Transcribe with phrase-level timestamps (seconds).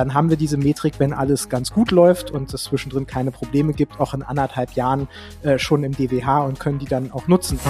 [0.00, 3.74] dann haben wir diese Metrik, wenn alles ganz gut läuft und es zwischendrin keine Probleme
[3.74, 5.08] gibt, auch in anderthalb Jahren
[5.42, 7.60] äh, schon im DWH und können die dann auch nutzen.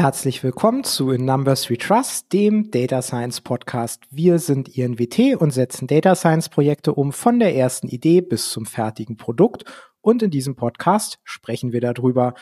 [0.00, 4.04] Herzlich willkommen zu In Numbers We Trust, dem Data Science Podcast.
[4.10, 8.64] Wir sind INWT und setzen Data Science Projekte um von der ersten Idee bis zum
[8.64, 9.64] fertigen Produkt.
[10.00, 12.32] Und in diesem Podcast sprechen wir darüber.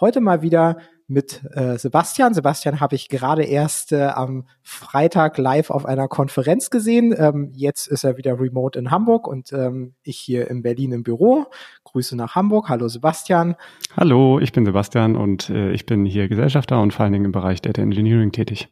[0.00, 0.78] Heute mal wieder
[1.08, 2.32] mit äh, Sebastian.
[2.32, 7.14] Sebastian habe ich gerade erst äh, am Freitag live auf einer Konferenz gesehen.
[7.18, 11.02] Ähm, jetzt ist er wieder remote in Hamburg und ähm, ich hier in Berlin im
[11.02, 11.46] Büro.
[11.84, 12.70] Grüße nach Hamburg.
[12.70, 13.56] Hallo Sebastian.
[13.94, 17.32] Hallo, ich bin Sebastian und äh, ich bin hier Gesellschafter und vor allen Dingen im
[17.32, 18.68] Bereich Data Engineering tätig.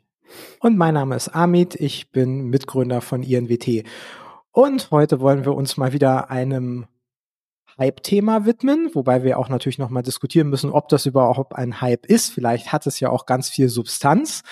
[0.61, 1.75] Und mein Name ist Amit.
[1.75, 3.85] Ich bin Mitgründer von INWT.
[4.51, 6.87] Und heute wollen wir uns mal wieder einem
[7.79, 12.33] Hype-Thema widmen, wobei wir auch natürlich nochmal diskutieren müssen, ob das überhaupt ein Hype ist.
[12.33, 14.43] Vielleicht hat es ja auch ganz viel Substanz.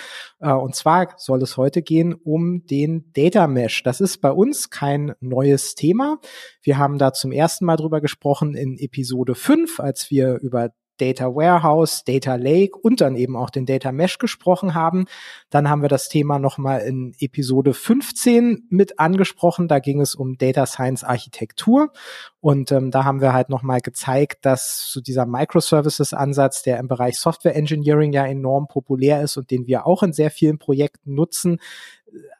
[0.41, 3.83] Äh, und zwar soll es heute gehen um den Data Mesh.
[3.83, 6.19] Das ist bei uns kein neues Thema.
[6.63, 11.35] Wir haben da zum ersten Mal drüber gesprochen in Episode 5, als wir über Data
[11.35, 15.07] Warehouse, Data Lake und dann eben auch den Data Mesh gesprochen haben.
[15.51, 19.69] Dann haben wir das Thema nochmal in Episode 15 mit angesprochen.
[19.69, 21.93] Da ging es um Data Science Architektur.
[22.41, 27.19] Und ähm, da haben wir halt nochmal gezeigt, dass so dieser Microservices-Ansatz, der im Bereich
[27.19, 31.59] Software Engineering ja enorm populär ist und den wir auch in sehr vielen Projekten nutzen,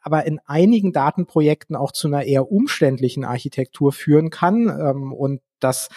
[0.01, 5.89] aber in einigen Datenprojekten auch zu einer eher umständlichen Architektur führen kann ähm, und dass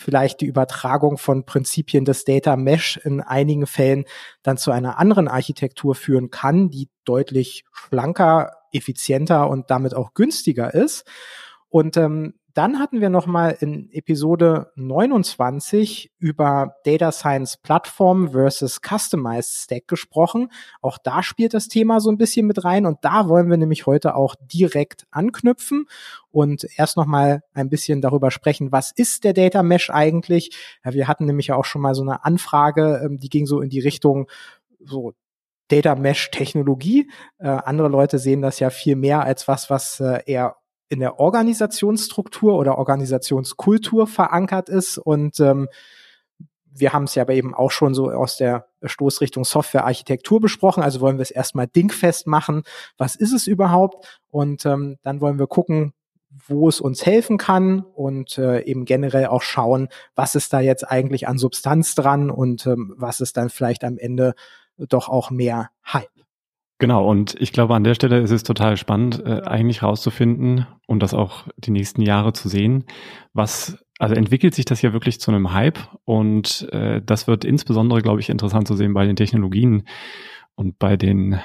[0.00, 4.04] vielleicht die Übertragung von Prinzipien des Data Mesh in einigen Fällen
[4.42, 10.72] dann zu einer anderen Architektur führen kann, die deutlich schlanker, effizienter und damit auch günstiger
[10.72, 11.04] ist.
[11.68, 19.64] Und ähm, dann hatten wir nochmal in Episode 29 über Data Science Plattform versus Customized
[19.64, 20.50] Stack gesprochen.
[20.80, 23.86] Auch da spielt das Thema so ein bisschen mit rein und da wollen wir nämlich
[23.86, 25.86] heute auch direkt anknüpfen
[26.30, 30.56] und erst nochmal ein bisschen darüber sprechen, was ist der Data Mesh eigentlich?
[30.84, 33.70] Ja, wir hatten nämlich auch schon mal so eine Anfrage, ähm, die ging so in
[33.70, 34.28] die Richtung
[34.80, 35.14] so
[35.68, 37.10] Data Mesh Technologie.
[37.38, 40.56] Äh, andere Leute sehen das ja viel mehr als was, was äh, eher
[40.90, 44.98] in der Organisationsstruktur oder Organisationskultur verankert ist.
[44.98, 45.68] Und ähm,
[46.72, 50.82] wir haben es ja aber eben auch schon so aus der Stoßrichtung Softwarearchitektur besprochen.
[50.82, 52.64] Also wollen wir es erstmal dingfest machen.
[52.98, 54.20] Was ist es überhaupt?
[54.30, 55.92] Und ähm, dann wollen wir gucken,
[56.46, 60.88] wo es uns helfen kann und äh, eben generell auch schauen, was ist da jetzt
[60.88, 64.34] eigentlich an Substanz dran und ähm, was ist dann vielleicht am Ende
[64.76, 66.19] doch auch mehr Hype.
[66.80, 71.02] Genau, und ich glaube, an der Stelle ist es total spannend, äh, eigentlich rauszufinden und
[71.02, 72.86] das auch die nächsten Jahre zu sehen,
[73.34, 78.00] was, also entwickelt sich das ja wirklich zu einem Hype und äh, das wird insbesondere,
[78.00, 79.86] glaube ich, interessant zu sehen bei den Technologien
[80.54, 81.38] und bei den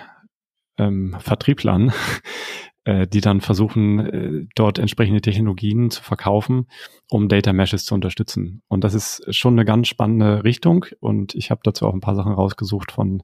[0.77, 1.91] ähm, Vertrieblern,
[2.85, 6.67] äh, die dann versuchen, äh, dort entsprechende Technologien zu verkaufen,
[7.09, 8.61] um Data Meshes zu unterstützen.
[8.69, 12.15] Und das ist schon eine ganz spannende Richtung und ich habe dazu auch ein paar
[12.15, 13.21] Sachen rausgesucht von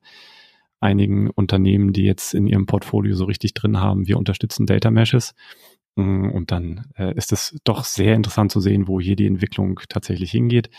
[0.81, 5.33] einigen Unternehmen, die jetzt in ihrem Portfolio so richtig drin haben, wir unterstützen Data Meshes.
[5.95, 9.79] Mm, und dann äh, ist es doch sehr interessant zu sehen, wo hier die Entwicklung
[9.89, 10.69] tatsächlich hingeht.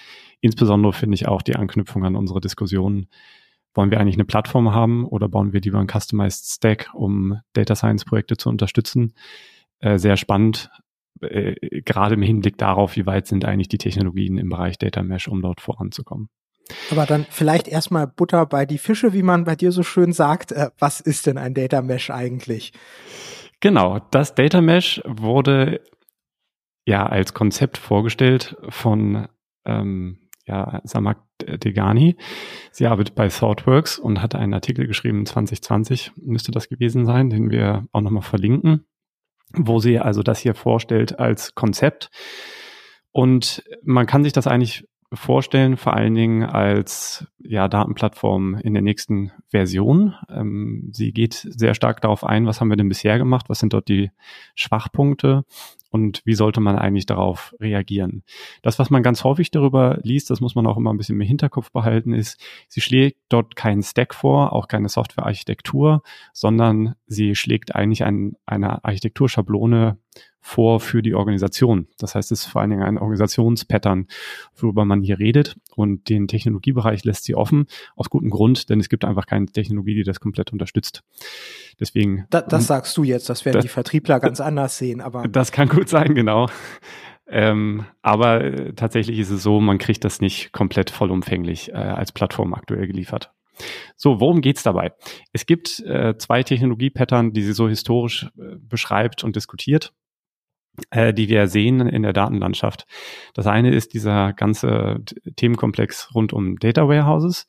[0.40, 3.06] Insbesondere finde ich auch die Anknüpfung an unsere Diskussion.
[3.74, 7.74] Wollen wir eigentlich eine Plattform haben oder bauen wir lieber ein Customized Stack, um Data
[7.74, 9.14] Science Projekte zu unterstützen?
[9.78, 10.70] Äh, sehr spannend,
[11.20, 15.28] äh, gerade im Hinblick darauf, wie weit sind eigentlich die Technologien im Bereich Data Mesh,
[15.28, 16.28] um dort voranzukommen.
[16.90, 20.52] Aber dann vielleicht erstmal Butter bei die Fische, wie man bei dir so schön sagt.
[20.52, 22.72] Äh, was ist denn ein Data Mesh eigentlich?
[23.60, 25.80] Genau, das Data Mesh wurde
[26.84, 29.28] ja als Konzept vorgestellt von
[29.64, 32.16] ähm, ja, Samak Degani.
[32.72, 37.50] Sie arbeitet bei ThoughtWorks und hat einen Artikel geschrieben, 2020 müsste das gewesen sein, den
[37.50, 38.84] wir auch nochmal verlinken,
[39.54, 42.10] wo sie also das hier vorstellt als Konzept.
[43.12, 48.82] Und man kann sich das eigentlich vorstellen, vor allen Dingen als ja, Datenplattform in der
[48.82, 50.14] nächsten Version.
[50.28, 53.72] Ähm, sie geht sehr stark darauf ein, was haben wir denn bisher gemacht, was sind
[53.72, 54.10] dort die
[54.54, 55.44] Schwachpunkte
[55.90, 58.24] und wie sollte man eigentlich darauf reagieren.
[58.62, 61.26] Das, was man ganz häufig darüber liest, das muss man auch immer ein bisschen im
[61.26, 67.74] Hinterkopf behalten, ist, sie schlägt dort keinen Stack vor, auch keine Softwarearchitektur, sondern sie schlägt
[67.74, 69.98] eigentlich ein, eine Architekturschablone
[70.42, 71.86] vor für die Organisation.
[71.98, 74.08] Das heißt, es ist vor allen Dingen ein Organisationspattern,
[74.56, 75.56] worüber man hier redet.
[75.76, 77.66] Und den Technologiebereich lässt sie offen,
[77.96, 81.04] aus gutem Grund, denn es gibt einfach keine Technologie, die das komplett unterstützt.
[81.80, 82.26] Deswegen.
[82.28, 85.26] Da, das sagst du jetzt, das werden das, die Vertriebler ganz anders sehen, aber.
[85.28, 86.48] Das kann gut sein, genau.
[87.28, 92.12] Ähm, aber äh, tatsächlich ist es so, man kriegt das nicht komplett vollumfänglich äh, als
[92.12, 93.32] Plattform aktuell geliefert.
[93.96, 94.92] So, worum geht's dabei?
[95.32, 99.92] Es gibt äh, zwei Technologie-Pattern, die sie so historisch äh, beschreibt und diskutiert,
[100.90, 102.86] äh, die wir sehen in der Datenlandschaft.
[103.34, 105.00] Das eine ist dieser ganze
[105.36, 107.46] Themenkomplex rund um Data Warehouses.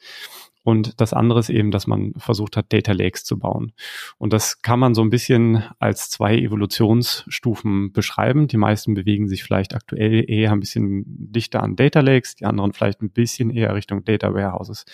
[0.66, 3.74] Und das andere ist eben, dass man versucht hat, Data Lakes zu bauen.
[4.18, 8.48] Und das kann man so ein bisschen als zwei Evolutionsstufen beschreiben.
[8.48, 12.72] Die meisten bewegen sich vielleicht aktuell eher ein bisschen dichter an Data Lakes, die anderen
[12.72, 14.86] vielleicht ein bisschen eher Richtung Data Warehouses.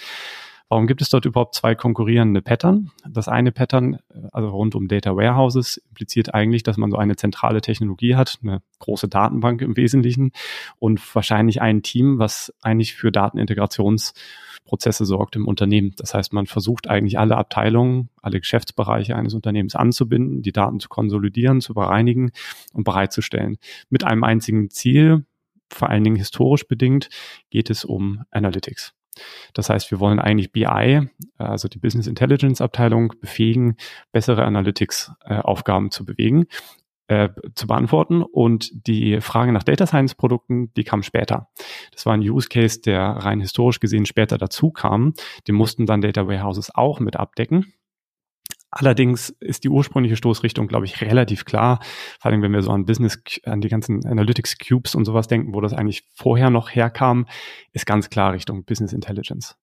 [0.69, 2.91] Warum gibt es dort überhaupt zwei konkurrierende Pattern?
[3.09, 3.97] Das eine Pattern,
[4.31, 8.61] also rund um Data Warehouses, impliziert eigentlich, dass man so eine zentrale Technologie hat, eine
[8.77, 10.31] große Datenbank im Wesentlichen
[10.77, 15.95] und wahrscheinlich ein Team, was eigentlich für Datenintegrationsprozesse sorgt im Unternehmen.
[15.97, 20.87] Das heißt, man versucht eigentlich alle Abteilungen, alle Geschäftsbereiche eines Unternehmens anzubinden, die Daten zu
[20.87, 22.31] konsolidieren, zu bereinigen
[22.73, 23.57] und bereitzustellen.
[23.89, 25.25] Mit einem einzigen Ziel,
[25.71, 27.09] vor allen Dingen historisch bedingt,
[27.49, 28.93] geht es um Analytics.
[29.53, 33.75] Das heißt, wir wollen eigentlich BI, also die Business Intelligence Abteilung, befähigen,
[34.11, 36.47] bessere Analytics-Aufgaben äh, zu bewegen,
[37.07, 38.21] äh, zu beantworten.
[38.21, 41.49] Und die Frage nach Data Science Produkten, die kam später.
[41.91, 45.13] Das war ein Use Case, der rein historisch gesehen später dazu kam.
[45.47, 47.73] Den mussten dann Data Warehouses auch mit abdecken.
[48.71, 51.79] Allerdings ist die ursprüngliche Stoßrichtung, glaube ich, relativ klar.
[52.19, 55.53] Vor allem, wenn wir so an Business, an die ganzen Analytics Cubes und sowas denken,
[55.53, 57.25] wo das eigentlich vorher noch herkam,
[57.73, 59.57] ist ganz klar Richtung Business Intelligence.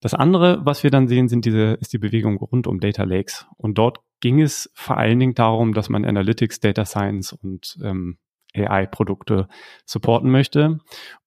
[0.00, 3.46] Das andere, was wir dann sehen, sind diese, ist die Bewegung rund um Data Lakes.
[3.56, 8.18] Und dort ging es vor allen Dingen darum, dass man Analytics, Data Science und ähm,
[8.56, 9.48] AI-Produkte
[9.84, 10.78] supporten möchte.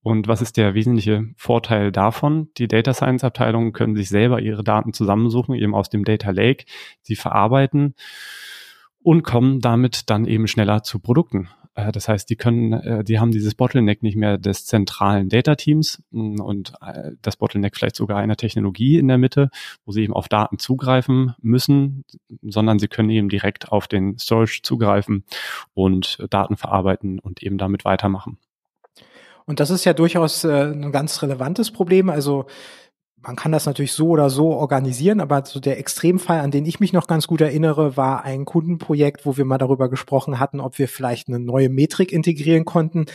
[0.01, 2.49] Und was ist der wesentliche Vorteil davon?
[2.57, 6.65] Die Data Science Abteilungen können sich selber ihre Daten zusammensuchen, eben aus dem Data Lake,
[7.01, 7.95] sie verarbeiten
[9.01, 11.49] und kommen damit dann eben schneller zu Produkten.
[11.87, 16.03] Äh, das heißt, die können, äh, die haben dieses Bottleneck nicht mehr des zentralen Data-Teams
[16.11, 19.49] mm, und äh, das Bottleneck vielleicht sogar einer Technologie in der Mitte,
[19.85, 22.05] wo sie eben auf Daten zugreifen müssen,
[22.41, 25.23] sondern sie können eben direkt auf den Storage zugreifen
[25.73, 28.37] und Daten verarbeiten und eben damit weitermachen.
[29.45, 32.09] Und das ist ja durchaus ein ganz relevantes Problem.
[32.09, 32.45] Also
[33.21, 36.79] man kann das natürlich so oder so organisieren, aber so der Extremfall, an den ich
[36.79, 40.79] mich noch ganz gut erinnere, war ein Kundenprojekt, wo wir mal darüber gesprochen hatten, ob
[40.79, 43.07] wir vielleicht eine neue Metrik integrieren konnten,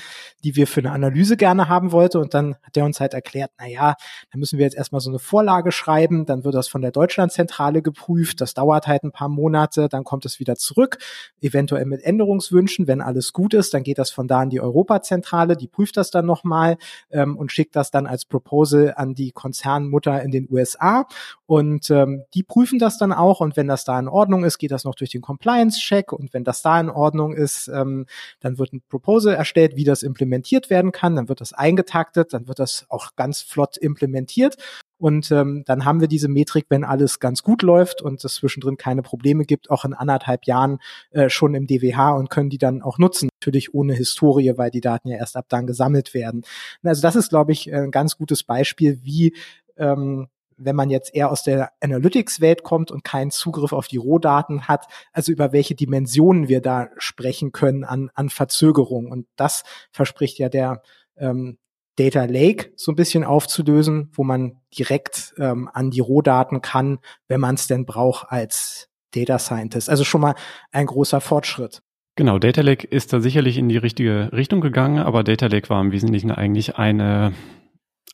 [0.43, 2.19] die wir für eine Analyse gerne haben wollte.
[2.19, 3.95] Und dann hat er uns halt erklärt, na ja,
[4.31, 7.81] da müssen wir jetzt erstmal so eine Vorlage schreiben, dann wird das von der Deutschlandzentrale
[7.81, 10.99] geprüft, das dauert halt ein paar Monate, dann kommt es wieder zurück,
[11.41, 15.57] eventuell mit Änderungswünschen, wenn alles gut ist, dann geht das von da an die Europazentrale,
[15.57, 16.77] die prüft das dann nochmal
[17.11, 21.07] ähm, und schickt das dann als Proposal an die Konzern Mutter in den USA
[21.47, 23.41] und ähm, die prüfen das dann auch.
[23.41, 26.13] Und wenn das da in Ordnung ist, geht das noch durch den Compliance-Check.
[26.13, 28.07] Und wenn das da in Ordnung ist, ähm,
[28.41, 32.49] dann wird ein Proposal erstellt, wie das implementiert werden kann, dann wird das eingetaktet, dann
[32.49, 34.57] wird das auch ganz flott implementiert.
[34.97, 38.79] Und ähm, dann haben wir diese Metrik, wenn alles ganz gut läuft und es zwischendrin
[38.79, 40.79] keine Probleme gibt, auch in anderthalb Jahren
[41.11, 43.29] äh, schon im DWH und können die dann auch nutzen.
[43.43, 46.43] Natürlich ohne Historie, weil die Daten ja erst ab dann gesammelt werden.
[46.83, 49.35] Also das ist, glaube ich, ein ganz gutes Beispiel, wie
[49.77, 54.69] ähm, wenn man jetzt eher aus der Analytics-Welt kommt und keinen Zugriff auf die Rohdaten
[54.69, 59.11] hat, also über welche Dimensionen wir da sprechen können an, an Verzögerung.
[59.11, 60.83] Und das verspricht ja der
[61.17, 61.59] ähm,
[61.97, 66.99] Data Lake so ein bisschen aufzulösen, wo man direkt ähm, an die Rohdaten kann,
[67.29, 69.89] wenn man es denn braucht als Data Scientist.
[69.89, 70.35] Also schon mal
[70.73, 71.83] ein großer Fortschritt.
[72.17, 75.81] Genau, Data Lake ist da sicherlich in die richtige Richtung gegangen, aber Data Lake war
[75.81, 77.33] im Wesentlichen eigentlich eine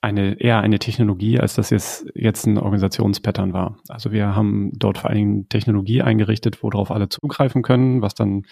[0.00, 3.78] eine eher eine Technologie, als dass es jetzt ein Organisationspattern war.
[3.88, 8.44] Also wir haben dort vor allen Dingen Technologie eingerichtet, worauf alle zugreifen können, was dann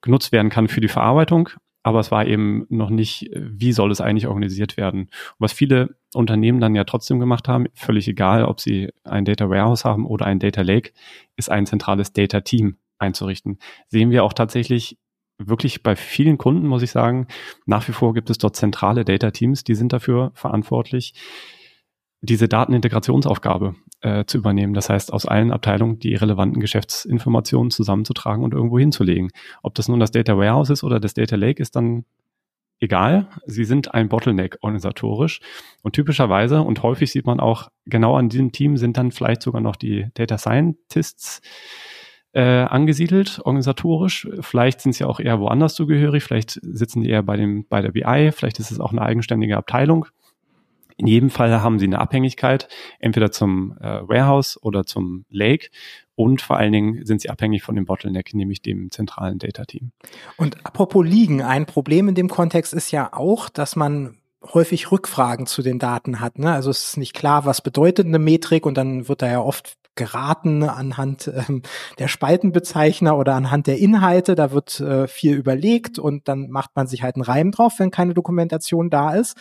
[0.00, 1.48] genutzt werden kann für die Verarbeitung.
[1.82, 5.02] Aber es war eben noch nicht, wie soll es eigentlich organisiert werden.
[5.02, 9.50] Und was viele Unternehmen dann ja trotzdem gemacht haben, völlig egal, ob sie ein Data
[9.50, 10.92] Warehouse haben oder ein Data Lake,
[11.36, 13.58] ist ein zentrales Data Team einzurichten.
[13.88, 14.98] Sehen wir auch tatsächlich
[15.38, 17.26] wirklich bei vielen Kunden, muss ich sagen,
[17.66, 21.14] nach wie vor gibt es dort zentrale Data Teams, die sind dafür verantwortlich,
[22.20, 24.74] diese Datenintegrationsaufgabe äh, zu übernehmen.
[24.74, 29.30] Das heißt, aus allen Abteilungen die relevanten Geschäftsinformationen zusammenzutragen und irgendwo hinzulegen.
[29.62, 32.04] Ob das nun das Data Warehouse ist oder das Data Lake, ist dann
[32.80, 33.28] egal.
[33.46, 35.40] Sie sind ein Bottleneck organisatorisch.
[35.82, 39.60] Und typischerweise und häufig sieht man auch, genau an diesem Team sind dann vielleicht sogar
[39.60, 41.42] noch die Data Scientists
[42.34, 44.28] äh, angesiedelt, organisatorisch.
[44.40, 47.92] Vielleicht sind sie auch eher woanders zugehörig, vielleicht sitzen die eher bei, dem, bei der
[47.92, 50.06] BI, vielleicht ist es auch eine eigenständige Abteilung.
[50.96, 52.68] In jedem Fall haben sie eine Abhängigkeit,
[53.00, 55.68] entweder zum äh, Warehouse oder zum Lake.
[56.16, 59.90] Und vor allen Dingen sind sie abhängig von dem Bottleneck, nämlich dem zentralen Data-Team.
[60.36, 64.18] Und apropos liegen, ein Problem in dem Kontext ist ja auch, dass man
[64.52, 66.38] häufig Rückfragen zu den Daten hat.
[66.38, 66.52] Ne?
[66.52, 69.76] Also es ist nicht klar, was bedeutet eine Metrik und dann wird da ja oft
[69.94, 71.62] geraten anhand ähm,
[71.98, 74.34] der Spaltenbezeichner oder anhand der Inhalte.
[74.34, 77.90] Da wird äh, viel überlegt und dann macht man sich halt einen Reim drauf, wenn
[77.90, 79.36] keine Dokumentation da ist.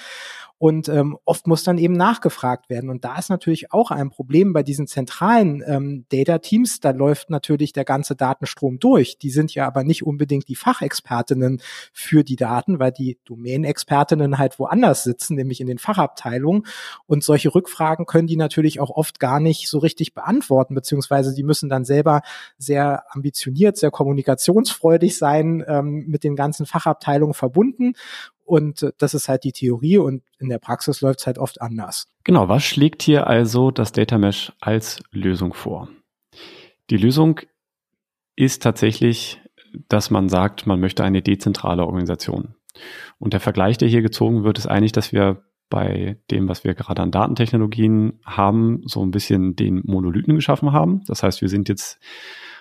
[0.64, 2.90] Und ähm, oft muss dann eben nachgefragt werden.
[2.90, 6.80] Und da ist natürlich auch ein Problem bei diesen zentralen ähm, Data-Teams.
[6.80, 9.18] Da läuft natürlich der ganze Datenstrom durch.
[9.18, 14.58] Die sind ja aber nicht unbedingt die Fachexpertinnen für die Daten, weil die Domänenexpertinnen halt
[14.58, 16.66] woanders sitzen, nämlich in den Fachabteilungen.
[17.08, 21.44] Und solche Rückfragen können die natürlich auch oft gar nicht so richtig beantworten, beziehungsweise die
[21.44, 22.22] müssen dann selber
[22.58, 27.96] sehr ambitioniert, sehr kommunikationsfreudig sein, ähm, mit den ganzen Fachabteilungen verbunden.
[28.44, 31.62] Und äh, das ist halt die Theorie und in der Praxis läuft es halt oft
[31.62, 32.08] anders.
[32.24, 35.90] Genau, was schlägt hier also das Data Mesh als Lösung vor?
[36.90, 37.40] Die Lösung
[38.36, 39.42] ist tatsächlich,
[39.90, 42.56] dass man sagt, man möchte eine dezentrale Organisation.
[43.20, 46.76] Und der Vergleich, der hier gezogen wird, ist eigentlich, dass wir bei dem, was wir
[46.76, 51.02] gerade an Datentechnologien haben, so ein bisschen den Monolithen geschaffen haben.
[51.08, 52.00] Das heißt, wir sind jetzt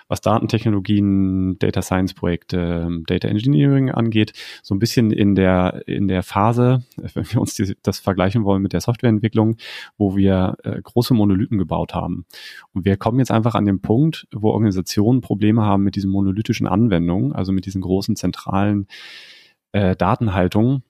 [0.07, 6.23] was Datentechnologien, Data Science Projekte, Data Engineering angeht, so ein bisschen in der, in der
[6.23, 6.83] Phase,
[7.13, 9.57] wenn wir uns die, das vergleichen wollen mit der Softwareentwicklung,
[9.97, 12.25] wo wir äh, große Monolithen gebaut haben.
[12.73, 16.67] Und wir kommen jetzt einfach an den Punkt, wo Organisationen Probleme haben mit diesen monolithischen
[16.67, 18.87] Anwendungen, also mit diesen großen zentralen
[19.71, 20.83] äh, Datenhaltungen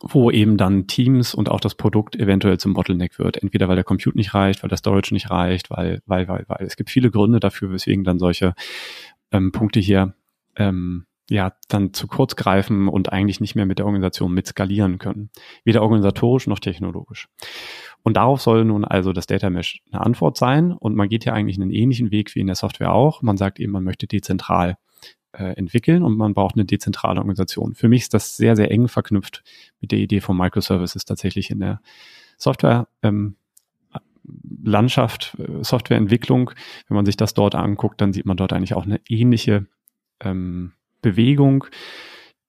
[0.00, 3.42] wo eben dann Teams und auch das Produkt eventuell zum Bottleneck wird.
[3.42, 6.66] Entweder weil der Compute nicht reicht, weil der Storage nicht reicht, weil, weil, weil, weil.
[6.66, 8.54] Es gibt viele Gründe dafür, weswegen dann solche
[9.30, 10.14] ähm, Punkte hier
[10.56, 15.30] ähm, ja dann zu kurz greifen und eigentlich nicht mehr mit der Organisation mitskalieren können.
[15.64, 17.28] Weder organisatorisch noch technologisch.
[18.02, 20.72] Und darauf soll nun also das Data Mesh eine Antwort sein.
[20.72, 23.22] Und man geht ja eigentlich einen ähnlichen Weg wie in der Software auch.
[23.22, 24.76] Man sagt eben, man möchte dezentral
[25.32, 27.74] äh, entwickeln und man braucht eine dezentrale Organisation.
[27.74, 29.42] Für mich ist das sehr, sehr eng verknüpft
[29.80, 31.80] mit der Idee von Microservices tatsächlich in der
[32.36, 32.88] Software.
[33.02, 33.36] Ähm,
[34.64, 36.52] Landschaft, äh, Softwareentwicklung,
[36.88, 39.66] wenn man sich das dort anguckt, dann sieht man dort eigentlich auch eine ähnliche
[40.20, 41.66] ähm, Bewegung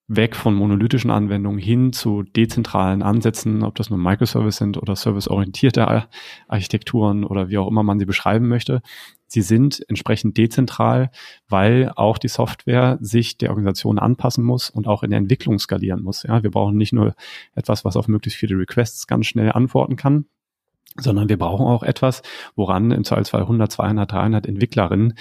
[0.08, 6.08] weg von monolithischen Anwendungen hin zu dezentralen Ansätzen, ob das nun Microservice sind oder serviceorientierte
[6.48, 8.82] Architekturen oder wie auch immer man sie beschreiben möchte.
[9.28, 11.10] Sie sind entsprechend dezentral,
[11.48, 16.04] weil auch die Software sich der Organisation anpassen muss und auch in der Entwicklung skalieren
[16.04, 16.24] muss.
[16.24, 17.16] Ja, wir brauchen nicht nur
[17.56, 20.26] etwas, was auf möglichst viele Requests ganz schnell antworten kann,
[20.96, 22.22] sondern wir brauchen auch etwas,
[22.56, 25.16] woran im Zweifelsfall 100, 200, 300 Entwicklerinnen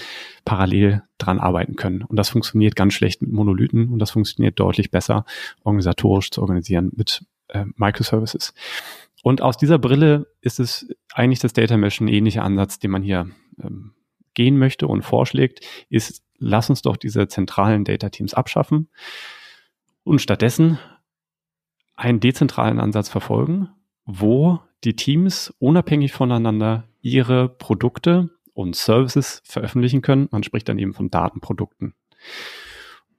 [0.44, 2.02] parallel dran arbeiten können.
[2.02, 5.24] Und das funktioniert ganz schlecht mit Monolithen und das funktioniert deutlich besser
[5.64, 8.54] organisatorisch zu organisieren mit äh, Microservices.
[9.22, 13.02] Und aus dieser Brille ist es eigentlich das Data Mesh ein ähnlicher Ansatz, den man
[13.02, 13.30] hier
[13.62, 13.92] ähm,
[14.34, 18.88] gehen möchte und vorschlägt, ist, lass uns doch diese zentralen Data Teams abschaffen
[20.04, 20.78] und stattdessen
[21.94, 23.68] einen dezentralen Ansatz verfolgen,
[24.04, 30.28] wo die Teams unabhängig voneinander ihre Produkte und Services veröffentlichen können.
[30.30, 31.94] Man spricht dann eben von Datenprodukten.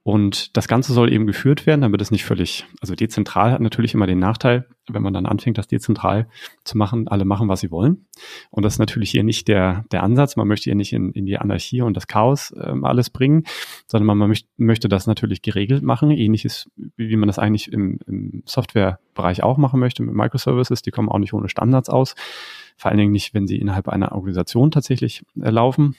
[0.04, 3.94] Und das Ganze soll eben geführt werden, damit es nicht völlig, also dezentral hat natürlich
[3.94, 6.28] immer den Nachteil, wenn man dann anfängt, das dezentral
[6.66, 8.06] zu machen, alle machen, was sie wollen.
[8.50, 10.36] Und das ist natürlich hier nicht der, der Ansatz.
[10.36, 13.46] Man möchte hier nicht in, in die Anarchie und das Chaos ähm, alles bringen,
[13.88, 18.00] sondern man, man möcht, möchte das natürlich geregelt machen, ähnliches, wie man das eigentlich im,
[18.06, 20.82] im Softwarebereich auch machen möchte mit Microservices.
[20.82, 22.16] Die kommen auch nicht ohne Standards aus.
[22.76, 25.96] Vor allen Dingen nicht, wenn sie innerhalb einer Organisation tatsächlich äh, laufen.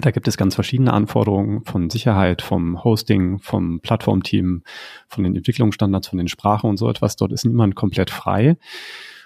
[0.00, 4.62] Da gibt es ganz verschiedene Anforderungen von Sicherheit, vom Hosting, vom Plattformteam,
[5.08, 7.16] von den Entwicklungsstandards, von den Sprachen und so etwas.
[7.16, 8.56] Dort ist niemand komplett frei.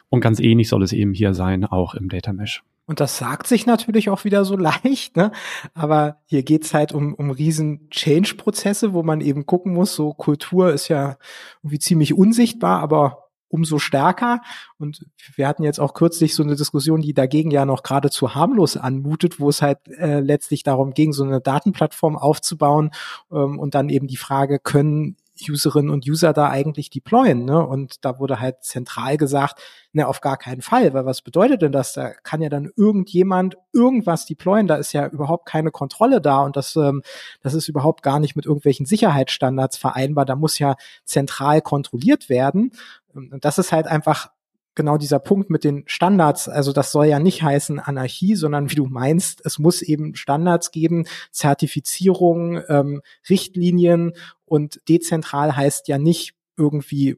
[0.09, 2.63] Und ganz ähnlich soll es eben hier sein, auch im Data Mesh.
[2.87, 5.33] Und das sagt sich natürlich auch wieder so leicht, ne?
[5.75, 10.73] aber hier geht's halt um, um riesen Change-Prozesse, wo man eben gucken muss, so Kultur
[10.73, 11.17] ist ja
[11.63, 14.41] irgendwie ziemlich unsichtbar, aber umso stärker.
[14.79, 18.77] Und wir hatten jetzt auch kürzlich so eine Diskussion, die dagegen ja noch geradezu harmlos
[18.77, 22.91] anmutet, wo es halt äh, letztlich darum ging, so eine Datenplattform aufzubauen
[23.31, 25.17] ähm, und dann eben die Frage, können
[25.49, 27.45] Userinnen und User da eigentlich deployen?
[27.45, 27.65] Ne?
[27.65, 29.61] Und da wurde halt zentral gesagt,
[29.93, 31.93] ne, auf gar keinen Fall, weil was bedeutet denn das?
[31.93, 36.57] Da kann ja dann irgendjemand irgendwas deployen, da ist ja überhaupt keine Kontrolle da und
[36.57, 37.03] das, ähm,
[37.43, 40.25] das ist überhaupt gar nicht mit irgendwelchen Sicherheitsstandards vereinbar.
[40.25, 42.73] Da muss ja zentral kontrolliert werden.
[43.17, 44.31] Und das ist halt einfach
[44.77, 48.75] genau dieser Punkt mit den Standards, also das soll ja nicht heißen Anarchie, sondern wie
[48.75, 54.13] du meinst, es muss eben Standards geben, Zertifizierung, ähm, Richtlinien.
[54.45, 57.17] Und dezentral heißt ja nicht irgendwie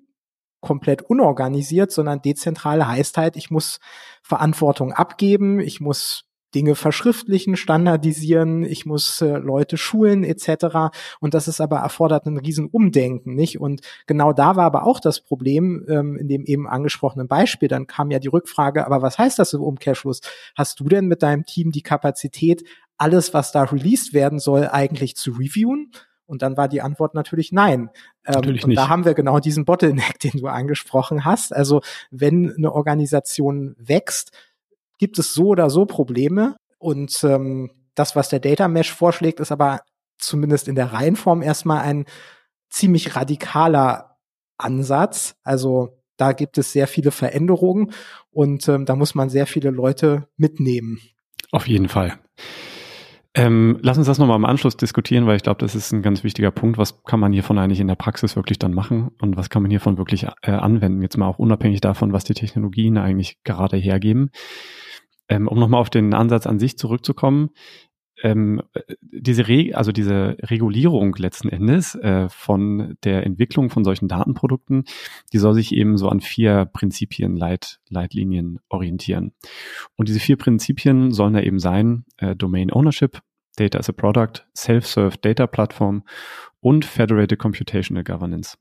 [0.60, 3.78] komplett unorganisiert, sondern dezentral heißt halt, ich muss
[4.22, 10.96] Verantwortung abgeben, ich muss Dinge verschriftlichen, standardisieren, ich muss äh, Leute schulen etc.
[11.20, 13.60] Und das ist aber erfordert ein riesen Umdenken, nicht?
[13.60, 17.68] Und genau da war aber auch das Problem ähm, in dem eben angesprochenen Beispiel.
[17.68, 20.20] Dann kam ja die Rückfrage, aber was heißt das im Umkehrschluss?
[20.54, 22.64] Hast du denn mit deinem Team die Kapazität,
[22.96, 25.92] alles, was da released werden soll, eigentlich zu reviewen?
[26.28, 27.90] Und dann war die Antwort natürlich nein.
[28.26, 28.78] Ähm, natürlich und nicht.
[28.78, 31.54] da haben wir genau diesen Bottleneck, den du angesprochen hast.
[31.54, 34.32] Also wenn eine Organisation wächst,
[34.98, 36.56] gibt es so oder so Probleme.
[36.78, 39.80] Und ähm, das, was der Data Mesh vorschlägt, ist aber
[40.18, 42.04] zumindest in der Reihenform erstmal ein
[42.70, 44.16] ziemlich radikaler
[44.58, 45.36] Ansatz.
[45.42, 47.92] Also da gibt es sehr viele Veränderungen
[48.30, 51.00] und ähm, da muss man sehr viele Leute mitnehmen.
[51.50, 52.18] Auf jeden Fall.
[53.34, 56.24] Ähm, lass uns das nochmal im Anschluss diskutieren, weil ich glaube, das ist ein ganz
[56.24, 56.76] wichtiger Punkt.
[56.76, 59.70] Was kann man hiervon eigentlich in der Praxis wirklich dann machen und was kann man
[59.70, 61.02] hiervon wirklich äh, anwenden?
[61.02, 64.30] Jetzt mal auch unabhängig davon, was die Technologien eigentlich gerade hergeben.
[65.28, 67.50] Ähm, um nochmal auf den Ansatz an sich zurückzukommen,
[68.22, 68.62] ähm,
[69.00, 74.84] diese Re also diese Regulierung letzten Endes äh, von der Entwicklung von solchen Datenprodukten,
[75.32, 79.32] die soll sich eben so an vier Prinzipien, Leit, Leitlinien orientieren.
[79.96, 83.20] Und diese vier Prinzipien sollen da eben sein, äh, Domain Ownership,
[83.56, 86.04] Data as a Product, Self-Serve Data Platform
[86.60, 88.56] und Federated Computational Governance.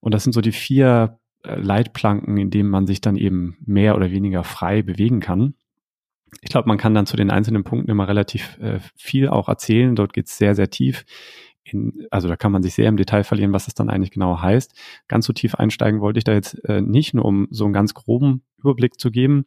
[0.00, 3.96] Und das sind so die vier äh, Leitplanken, in denen man sich dann eben mehr
[3.96, 5.54] oder weniger frei bewegen kann.
[6.40, 9.96] Ich glaube, man kann dann zu den einzelnen Punkten immer relativ äh, viel auch erzählen.
[9.96, 11.04] Dort geht es sehr, sehr tief.
[11.64, 14.40] In, also da kann man sich sehr im Detail verlieren, was es dann eigentlich genau
[14.40, 14.74] heißt.
[15.08, 17.94] Ganz so tief einsteigen wollte ich da jetzt äh, nicht, nur um so einen ganz
[17.94, 19.46] groben Überblick zu geben.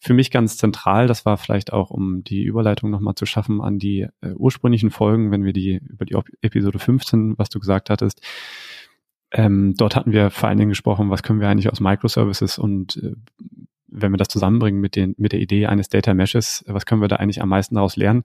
[0.00, 3.78] Für mich ganz zentral, das war vielleicht auch, um die Überleitung nochmal zu schaffen an
[3.78, 8.20] die äh, ursprünglichen Folgen, wenn wir die über die Episode 15, was du gesagt hattest,
[9.34, 12.96] ähm, dort hatten wir vor allen Dingen gesprochen, was können wir eigentlich aus Microservices und
[12.98, 13.14] äh,
[13.94, 17.08] wenn wir das zusammenbringen mit, den, mit der Idee eines Data Meshes, was können wir
[17.08, 18.24] da eigentlich am meisten daraus lernen?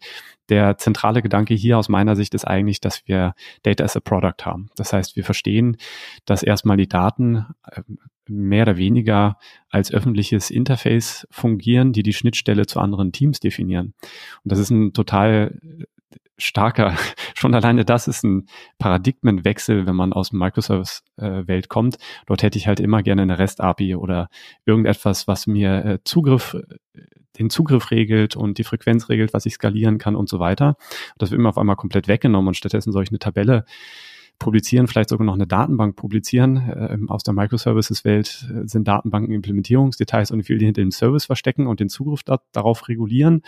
[0.49, 3.33] Der zentrale Gedanke hier aus meiner Sicht ist eigentlich, dass wir
[3.63, 4.69] Data as a Product haben.
[4.75, 5.77] Das heißt, wir verstehen,
[6.25, 7.84] dass erstmal die Daten äh,
[8.27, 9.38] mehr oder weniger
[9.69, 13.93] als öffentliches Interface fungieren, die die Schnittstelle zu anderen Teams definieren.
[14.43, 15.60] Und das ist ein total
[16.38, 16.95] starker,
[17.36, 21.98] schon alleine das ist ein Paradigmenwechsel, wenn man aus Microservice-Welt äh, kommt.
[22.26, 24.30] Dort hätte ich halt immer gerne eine REST-API oder
[24.65, 27.02] irgendetwas, was mir äh, Zugriff, äh,
[27.38, 30.76] den Zugriff regelt und die Frequenz regelt, was ich skalieren kann und so weiter.
[31.17, 33.65] Das wird mir auf einmal komplett weggenommen und stattdessen soll ich eine Tabelle
[34.39, 36.58] publizieren, vielleicht sogar noch eine Datenbank publizieren.
[36.58, 41.67] Äh, aus der Microservices-Welt äh, sind Datenbanken Implementierungsdetails und viel die hinter dem Service verstecken
[41.67, 43.43] und den Zugriff da, darauf regulieren.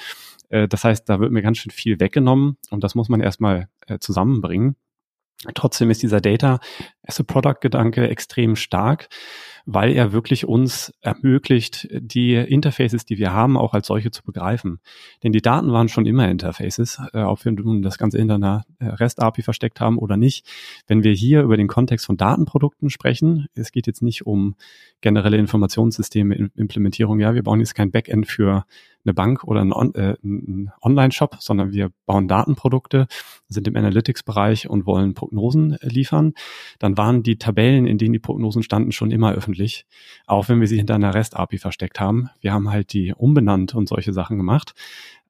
[0.50, 3.70] Äh, das heißt, da wird mir ganz schön viel weggenommen und das muss man erstmal
[3.88, 4.76] äh, zusammenbringen.
[5.56, 6.60] Trotzdem ist dieser Data
[7.04, 9.10] as a Product Gedanke extrem stark
[9.66, 14.80] weil er wirklich uns ermöglicht, die Interfaces, die wir haben, auch als solche zu begreifen.
[15.24, 18.64] Denn die Daten waren schon immer Interfaces, äh, ob wir nun das Ganze in einer
[18.80, 20.48] äh, REST-API versteckt haben oder nicht.
[20.88, 24.56] Wenn wir hier über den Kontext von Datenprodukten sprechen, es geht jetzt nicht um
[25.02, 28.66] generelle Informationssysteme, Implementierung, ja, wir bauen jetzt kein Backend für
[29.04, 33.08] eine Bank oder einen, On äh, einen Online-Shop, sondern wir bauen Datenprodukte,
[33.48, 36.34] sind im Analytics-Bereich und wollen Prognosen liefern.
[36.80, 39.51] Dann waren die Tabellen, in denen die Prognosen standen, schon immer öffentlich,
[40.26, 42.30] auch wenn wir sie hinter einer REST-API versteckt haben.
[42.40, 44.74] Wir haben halt die umbenannt und solche Sachen gemacht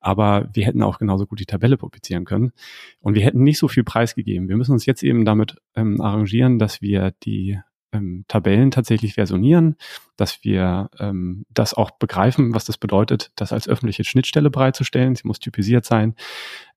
[0.01, 2.51] aber wir hätten auch genauso gut die Tabelle publizieren können.
[2.99, 4.49] Und wir hätten nicht so viel Preis gegeben.
[4.49, 7.59] Wir müssen uns jetzt eben damit ähm, arrangieren, dass wir die
[7.93, 9.75] ähm, Tabellen tatsächlich versionieren,
[10.17, 15.15] dass wir ähm, das auch begreifen, was das bedeutet, das als öffentliche Schnittstelle bereitzustellen.
[15.15, 16.15] Sie muss typisiert sein.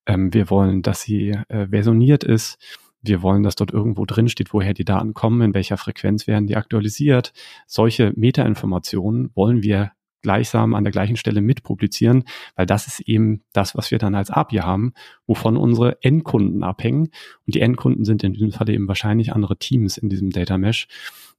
[0.07, 2.59] Ähm, wir wollen, dass sie äh, versioniert ist.
[3.05, 6.47] Wir wollen, dass dort irgendwo drin steht, woher die Daten kommen, in welcher Frequenz werden
[6.47, 7.33] die aktualisiert.
[7.67, 12.25] Solche Metainformationen wollen wir gleichsam an der gleichen Stelle mitpublizieren,
[12.57, 14.95] weil das ist eben das, was wir dann als API haben,
[15.27, 17.11] wovon unsere Endkunden abhängen.
[17.47, 20.89] Und die Endkunden sind in diesem Fall eben wahrscheinlich andere Teams in diesem Data Mesh,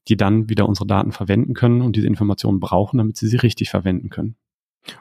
[0.08, 3.72] die dann wieder unsere Daten verwenden können und diese Informationen brauchen, damit sie sie richtig
[3.72, 4.36] verwenden können.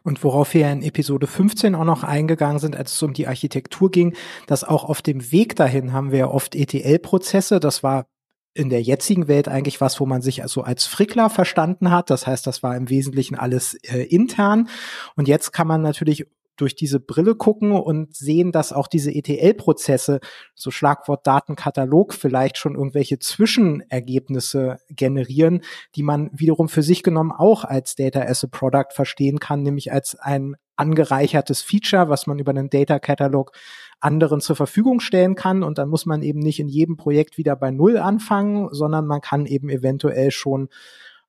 [0.02, 3.90] Und worauf wir in Episode 15 auch noch eingegangen sind, als es um die Architektur
[3.90, 4.14] ging,
[4.46, 7.60] dass auch auf dem Weg dahin haben wir oft ETL-Prozesse.
[7.60, 8.06] Das war
[8.54, 12.08] in der jetzigen Welt eigentlich was, wo man sich also als Frickler verstanden hat.
[12.08, 14.68] Das heißt, das war im Wesentlichen alles äh, intern.
[15.16, 20.20] Und jetzt kann man natürlich durch diese Brille gucken und sehen, dass auch diese ETL-Prozesse,
[20.54, 25.62] so Schlagwort Datenkatalog, vielleicht schon irgendwelche Zwischenergebnisse generieren,
[25.94, 29.92] die man wiederum für sich genommen auch als Data as a Product verstehen kann, nämlich
[29.92, 33.52] als ein angereichertes Feature, was man über einen Data Catalog
[34.00, 35.62] anderen zur Verfügung stellen kann.
[35.62, 39.20] Und dann muss man eben nicht in jedem Projekt wieder bei Null anfangen, sondern man
[39.20, 40.68] kann eben eventuell schon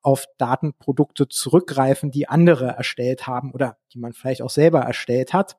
[0.05, 5.57] auf Datenprodukte zurückgreifen, die andere erstellt haben oder die man vielleicht auch selber erstellt hat.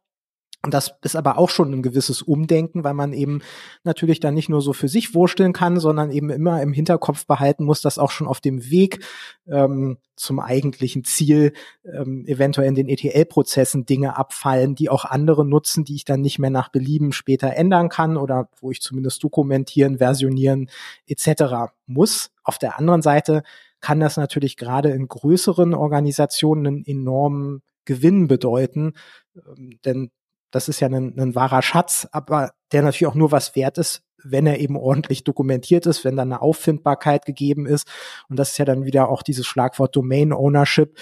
[0.63, 3.41] Und das ist aber auch schon ein gewisses Umdenken, weil man eben
[3.85, 7.65] natürlich dann nicht nur so für sich wursteln kann, sondern eben immer im Hinterkopf behalten
[7.65, 9.05] muss, dass auch schon auf dem Weg
[9.47, 11.53] ähm, zum eigentlichen Ziel
[11.85, 16.41] ähm, eventuell in den ETL-Prozessen Dinge abfallen, die auch andere nutzen, die ich dann nicht
[16.41, 20.69] mehr nach Belieben später ändern kann oder wo ich zumindest dokumentieren, versionieren
[21.07, 21.73] etc.
[21.87, 22.33] muss.
[22.43, 23.45] Auf der anderen Seite
[23.81, 28.95] kann das natürlich gerade in größeren Organisationen einen enormen Gewinn bedeuten,
[29.35, 30.11] ähm, denn
[30.51, 34.03] das ist ja ein, ein wahrer Schatz, aber der natürlich auch nur was wert ist,
[34.23, 37.87] wenn er eben ordentlich dokumentiert ist, wenn dann eine Auffindbarkeit gegeben ist.
[38.29, 40.99] Und das ist ja dann wieder auch dieses Schlagwort Domain Ownership,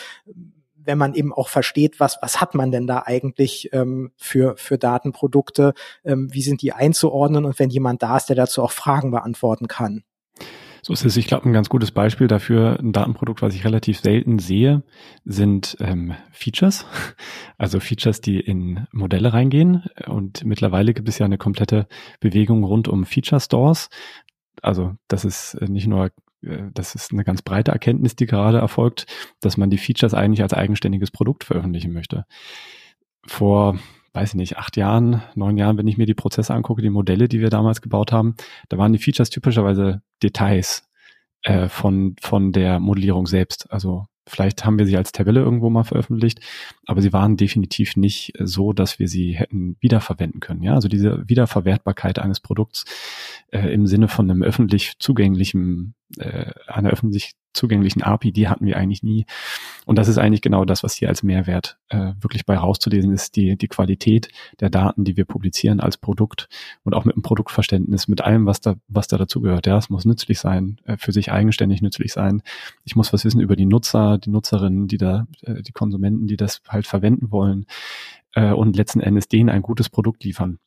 [0.76, 4.76] wenn man eben auch versteht, was, was hat man denn da eigentlich ähm, für, für
[4.76, 5.72] Datenprodukte,
[6.04, 9.66] ähm, wie sind die einzuordnen und wenn jemand da ist, der dazu auch Fragen beantworten
[9.66, 10.04] kann.
[10.84, 11.16] So ist es.
[11.16, 14.82] Ich glaube, ein ganz gutes Beispiel dafür, ein Datenprodukt, was ich relativ selten sehe,
[15.24, 16.84] sind ähm, Features.
[17.56, 19.84] Also Features, die in Modelle reingehen.
[20.06, 21.86] Und mittlerweile gibt es ja eine komplette
[22.20, 23.88] Bewegung rund um Feature Stores.
[24.60, 26.10] Also das ist äh, nicht nur
[26.42, 29.06] äh, das ist eine ganz breite Erkenntnis, die gerade erfolgt,
[29.40, 32.26] dass man die Features eigentlich als eigenständiges Produkt veröffentlichen möchte.
[33.26, 33.78] Vor
[34.14, 37.28] weiß ich nicht, acht Jahren, neun Jahren, wenn ich mir die Prozesse angucke, die Modelle,
[37.28, 38.36] die wir damals gebaut haben,
[38.68, 40.88] da waren die Features typischerweise Details
[41.42, 43.70] äh, von, von der Modellierung selbst.
[43.70, 46.40] Also Vielleicht haben wir sie als Tabelle irgendwo mal veröffentlicht,
[46.86, 50.62] aber sie waren definitiv nicht so, dass wir sie hätten wiederverwenden können.
[50.62, 52.84] Ja, also diese Wiederverwertbarkeit eines Produkts
[53.50, 58.76] äh, im Sinne von einem öffentlich zugänglichen, äh, einer öffentlich zugänglichen API, die hatten wir
[58.76, 59.26] eigentlich nie.
[59.86, 63.36] Und das ist eigentlich genau das, was hier als Mehrwert äh, wirklich bei rauszulesen ist,
[63.36, 64.28] die, die Qualität
[64.60, 66.48] der Daten, die wir publizieren als Produkt
[66.82, 69.66] und auch mit dem Produktverständnis, mit allem, was da, was da dazugehört.
[69.66, 72.42] Ja, es muss nützlich sein, äh, für sich eigenständig nützlich sein.
[72.84, 76.36] Ich muss was wissen über die Nutzer, die Nutzerinnen, die da, äh, die Konsumenten, die
[76.36, 77.66] das halt verwenden wollen
[78.34, 80.58] äh, und letzten Endes denen ein gutes Produkt liefern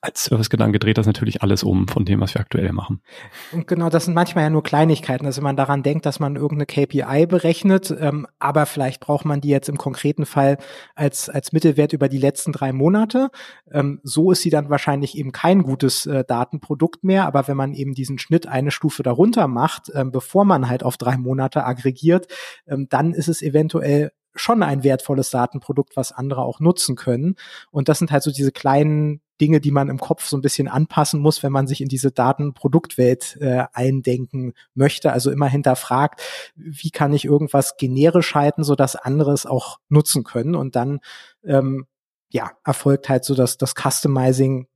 [0.00, 3.02] als Servicegedanke dreht das natürlich alles um von dem, was wir aktuell machen.
[3.50, 6.66] Und genau, das sind manchmal ja nur Kleinigkeiten, also man daran denkt, dass man irgendeine
[6.66, 10.58] KPI berechnet, ähm, aber vielleicht braucht man die jetzt im konkreten Fall
[10.94, 13.30] als, als Mittelwert über die letzten drei Monate.
[13.72, 17.74] Ähm, so ist sie dann wahrscheinlich eben kein gutes äh, Datenprodukt mehr, aber wenn man
[17.74, 22.28] eben diesen Schnitt eine Stufe darunter macht, ähm, bevor man halt auf drei Monate aggregiert,
[22.68, 27.34] ähm, dann ist es eventuell schon ein wertvolles Datenprodukt, was andere auch nutzen können.
[27.70, 30.68] Und das sind halt so diese kleinen Dinge, die man im Kopf so ein bisschen
[30.68, 35.12] anpassen muss, wenn man sich in diese Datenproduktwelt äh, eindenken möchte.
[35.12, 36.22] Also immer hinterfragt,
[36.54, 40.54] wie kann ich irgendwas generisch halten, so dass andere es auch nutzen können.
[40.54, 41.00] Und dann
[41.44, 41.86] ähm,
[42.30, 44.66] ja erfolgt halt so dass das Customizing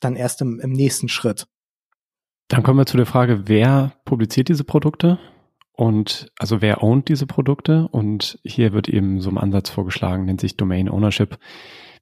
[0.00, 1.46] dann erst im, im nächsten Schritt.
[2.48, 5.18] Dann kommen wir zu der Frage, wer publiziert diese Produkte?
[5.72, 7.88] Und also wer ownt diese Produkte?
[7.88, 11.38] Und hier wird eben so ein Ansatz vorgeschlagen, nennt sich Domain Ownership.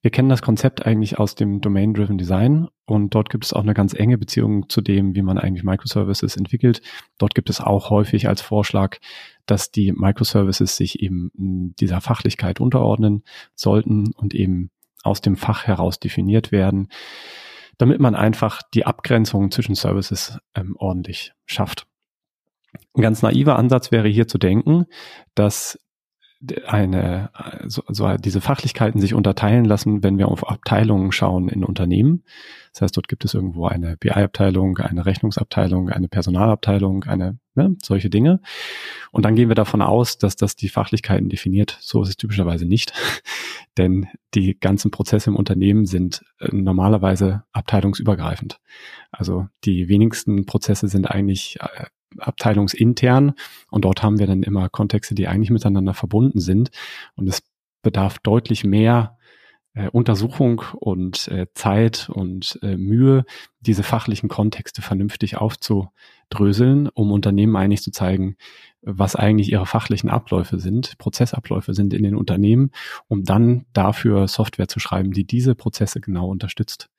[0.02, 3.72] Wir kennen das Konzept eigentlich aus dem Domain-Driven Design und dort gibt es auch eine
[3.72, 6.82] ganz enge Beziehung zu dem, wie man eigentlich Microservices entwickelt.
[7.18, 8.98] Dort gibt es auch häufig als Vorschlag,
[9.46, 11.30] dass die Microservices sich eben
[11.78, 13.22] dieser Fachlichkeit unterordnen
[13.54, 14.70] sollten und eben
[15.04, 16.88] aus dem Fach heraus definiert werden,
[17.78, 21.86] damit man einfach die Abgrenzung zwischen Services ähm, ordentlich schafft.
[22.94, 24.86] Ein ganz naiver Ansatz wäre hier zu denken,
[25.36, 25.78] dass
[26.66, 27.30] eine,
[27.66, 32.24] so, so diese Fachlichkeiten sich unterteilen lassen, wenn wir auf Abteilungen schauen in Unternehmen.
[32.72, 38.10] Das heißt, dort gibt es irgendwo eine BI-Abteilung, eine Rechnungsabteilung, eine Personalabteilung, eine ne, solche
[38.10, 38.40] Dinge.
[39.10, 41.78] Und dann gehen wir davon aus, dass das die Fachlichkeiten definiert.
[41.80, 42.92] So ist es typischerweise nicht,
[43.78, 48.58] denn die ganzen Prozesse im Unternehmen sind äh, normalerweise abteilungsübergreifend.
[49.10, 51.86] Also die wenigsten Prozesse sind eigentlich äh,
[52.18, 53.32] abteilungsintern.
[53.70, 56.70] Und dort haben wir dann immer Kontexte, die eigentlich miteinander verbunden sind.
[57.14, 57.42] Und es
[57.82, 59.18] bedarf deutlich mehr
[59.74, 63.24] äh, Untersuchung und äh, Zeit und äh, Mühe,
[63.60, 68.36] diese fachlichen Kontexte vernünftig aufzudröseln, um Unternehmen eigentlich zu zeigen,
[68.82, 72.72] was eigentlich ihre fachlichen Abläufe sind, Prozessabläufe sind in den Unternehmen,
[73.06, 76.90] um dann dafür Software zu schreiben, die diese Prozesse genau unterstützt.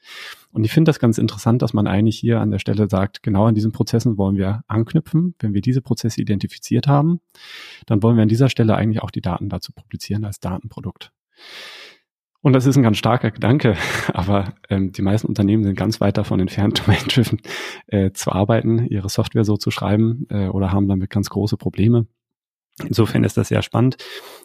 [0.51, 3.45] Und ich finde das ganz interessant, dass man eigentlich hier an der Stelle sagt, genau
[3.47, 5.36] an diesen Prozessen wollen wir anknüpfen.
[5.39, 7.19] Wenn wir diese Prozesse identifiziert haben,
[7.86, 11.12] dann wollen wir an dieser Stelle eigentlich auch die Daten dazu publizieren als Datenprodukt.
[12.43, 13.77] Und das ist ein ganz starker Gedanke,
[14.13, 17.41] aber ähm, die meisten Unternehmen sind ganz weit davon entfernt, domain-driven
[17.88, 22.06] äh, zu arbeiten, ihre Software so zu schreiben äh, oder haben damit ganz große Probleme.
[22.84, 23.97] Insofern ist das sehr spannend.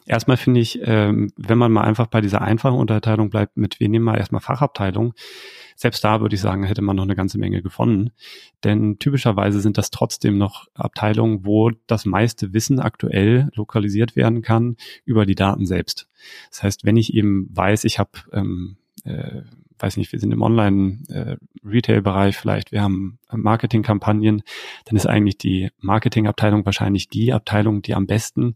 [0.05, 3.89] Erstmal finde ich, ähm, wenn man mal einfach bei dieser einfachen Unterteilung bleibt, mit wir
[3.89, 5.13] nehmen mal erstmal Fachabteilung,
[5.79, 8.11] selbst da würde ich sagen, hätte man noch eine ganze Menge gefunden.
[8.65, 14.75] Denn typischerweise sind das trotzdem noch Abteilungen, wo das meiste Wissen aktuell lokalisiert werden kann
[15.05, 16.09] über die Daten selbst.
[16.49, 19.43] Das heißt, wenn ich eben weiß, ich habe ähm, äh,
[19.77, 24.43] weiß nicht, wir sind im Online-Retail-Bereich äh, vielleicht, wir haben Marketingkampagnen,
[24.83, 28.55] dann ist eigentlich die Marketingabteilung wahrscheinlich die Abteilung, die am besten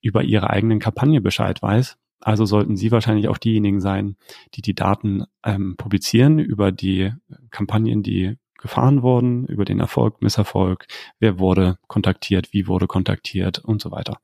[0.00, 1.98] über ihre eigenen Kampagne Bescheid weiß.
[2.22, 4.16] Also sollten Sie wahrscheinlich auch diejenigen sein,
[4.54, 7.12] die die Daten ähm, publizieren über die
[7.50, 10.86] Kampagnen, die gefahren wurden, über den Erfolg, Misserfolg,
[11.18, 14.18] wer wurde kontaktiert, wie wurde kontaktiert und so weiter.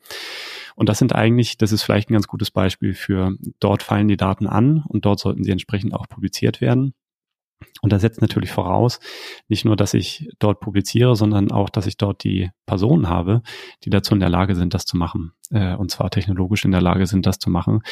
[0.77, 4.17] Und das sind eigentlich, das ist vielleicht ein ganz gutes Beispiel für, dort fallen die
[4.17, 6.95] Daten an und dort sollten sie entsprechend auch publiziert werden.
[7.81, 8.99] Und das setzt natürlich voraus,
[9.49, 13.43] nicht nur, dass ich dort publiziere, sondern auch, dass ich dort die Personen habe,
[13.85, 15.33] die dazu in der Lage sind, das zu machen.
[15.51, 17.83] Äh, und zwar technologisch in der Lage sind, das zu machen,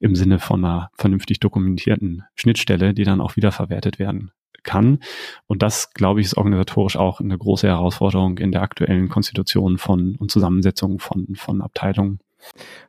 [0.00, 4.98] im Sinne von einer vernünftig dokumentierten Schnittstelle, die dann auch wiederverwertet werden kann.
[5.46, 10.16] Und das, glaube ich, ist organisatorisch auch eine große Herausforderung in der aktuellen Konstitution von
[10.16, 12.20] und Zusammensetzung von, von Abteilungen.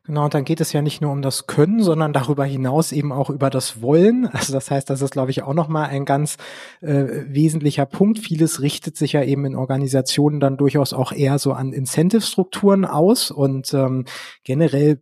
[0.06, 3.12] Genau, und dann geht es ja nicht nur um das Können, sondern darüber hinaus eben
[3.12, 4.28] auch über das Wollen.
[4.38, 6.38] Also das heißt, das ist, glaube ich, auch nochmal ein ganz
[6.82, 8.20] äh, wesentlicher Punkt.
[8.20, 13.32] Vieles richtet sich ja eben in Organisationen dann durchaus auch eher so an Incentive-Strukturen aus
[13.32, 14.06] und ähm,
[14.44, 15.02] generell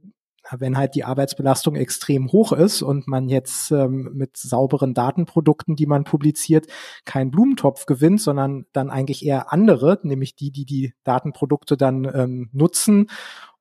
[0.51, 5.87] wenn halt die Arbeitsbelastung extrem hoch ist und man jetzt ähm, mit sauberen Datenprodukten, die
[5.87, 6.67] man publiziert,
[7.03, 12.49] keinen Blumentopf gewinnt, sondern dann eigentlich eher andere, nämlich die, die die Datenprodukte dann ähm,
[12.53, 13.07] nutzen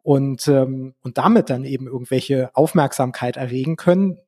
[0.05, 4.19] und, ähm, und damit dann eben irgendwelche Aufmerksamkeit erregen können,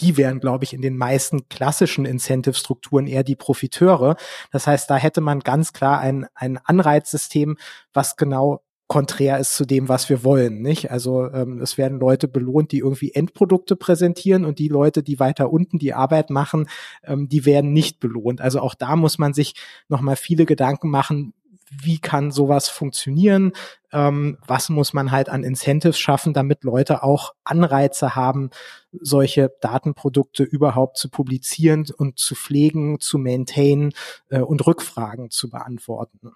[0.00, 4.16] die wären, glaube ich, in den meisten klassischen Incentive-Strukturen eher die Profiteure.
[4.50, 7.56] Das heißt, da hätte man ganz klar ein, ein Anreizsystem,
[7.92, 10.90] was genau konträr ist zu dem, was wir wollen, nicht?
[10.90, 15.52] Also ähm, es werden Leute belohnt, die irgendwie Endprodukte präsentieren und die Leute, die weiter
[15.52, 16.68] unten die Arbeit machen,
[17.04, 18.40] ähm, die werden nicht belohnt.
[18.40, 19.54] Also auch da muss man sich
[19.88, 21.34] nochmal viele Gedanken machen,
[21.70, 23.52] wie kann sowas funktionieren?
[23.92, 28.50] Ähm, was muss man halt an Incentives schaffen, damit Leute auch Anreize haben,
[28.92, 33.92] solche Datenprodukte überhaupt zu publizieren und zu pflegen, zu maintainen
[34.28, 36.32] äh, und Rückfragen zu beantworten?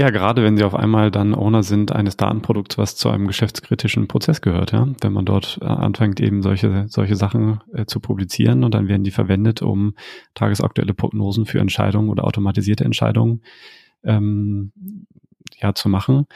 [0.00, 4.06] Ja, gerade wenn Sie auf einmal dann Owner sind eines Datenprodukts, was zu einem geschäftskritischen
[4.06, 4.88] Prozess gehört, ja.
[5.00, 9.02] Wenn man dort äh, anfängt, eben solche, solche Sachen äh, zu publizieren und dann werden
[9.02, 9.94] die verwendet, um
[10.34, 13.42] tagesaktuelle Prognosen für Entscheidungen oder automatisierte Entscheidungen
[14.04, 14.72] ähm,
[15.58, 16.26] ja, zu machen,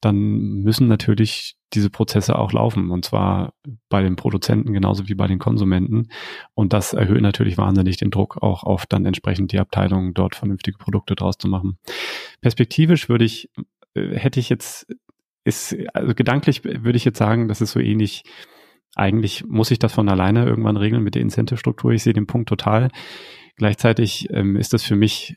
[0.00, 3.52] dann müssen natürlich diese Prozesse auch laufen und zwar
[3.88, 6.08] bei den Produzenten genauso wie bei den Konsumenten
[6.54, 10.78] und das erhöht natürlich wahnsinnig den Druck auch auf dann entsprechend die Abteilung dort vernünftige
[10.78, 11.78] Produkte draus zu machen.
[12.40, 13.50] Perspektivisch würde ich
[13.94, 14.86] äh, hätte ich jetzt
[15.44, 18.24] ist also gedanklich würde ich jetzt sagen, das ist so ähnlich
[18.96, 21.92] eigentlich muss ich das von alleine irgendwann regeln mit der Incentive-Struktur.
[21.92, 22.88] Ich sehe den Punkt total.
[23.60, 25.36] Gleichzeitig ähm, ist das für mich,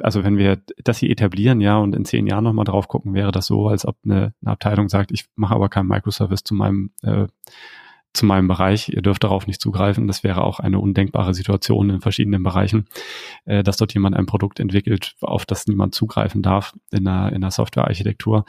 [0.00, 3.32] also wenn wir das hier etablieren, ja, und in zehn Jahren nochmal drauf gucken, wäre
[3.32, 6.92] das so, als ob eine, eine Abteilung sagt, ich mache aber keinen Microservice zu meinem
[7.02, 7.26] äh,
[8.12, 10.06] zu meinem Bereich, ihr dürft darauf nicht zugreifen.
[10.06, 12.86] Das wäre auch eine undenkbare Situation in verschiedenen Bereichen,
[13.44, 17.42] äh, dass dort jemand ein Produkt entwickelt, auf das niemand zugreifen darf in einer, in
[17.42, 18.44] einer Softwarearchitektur.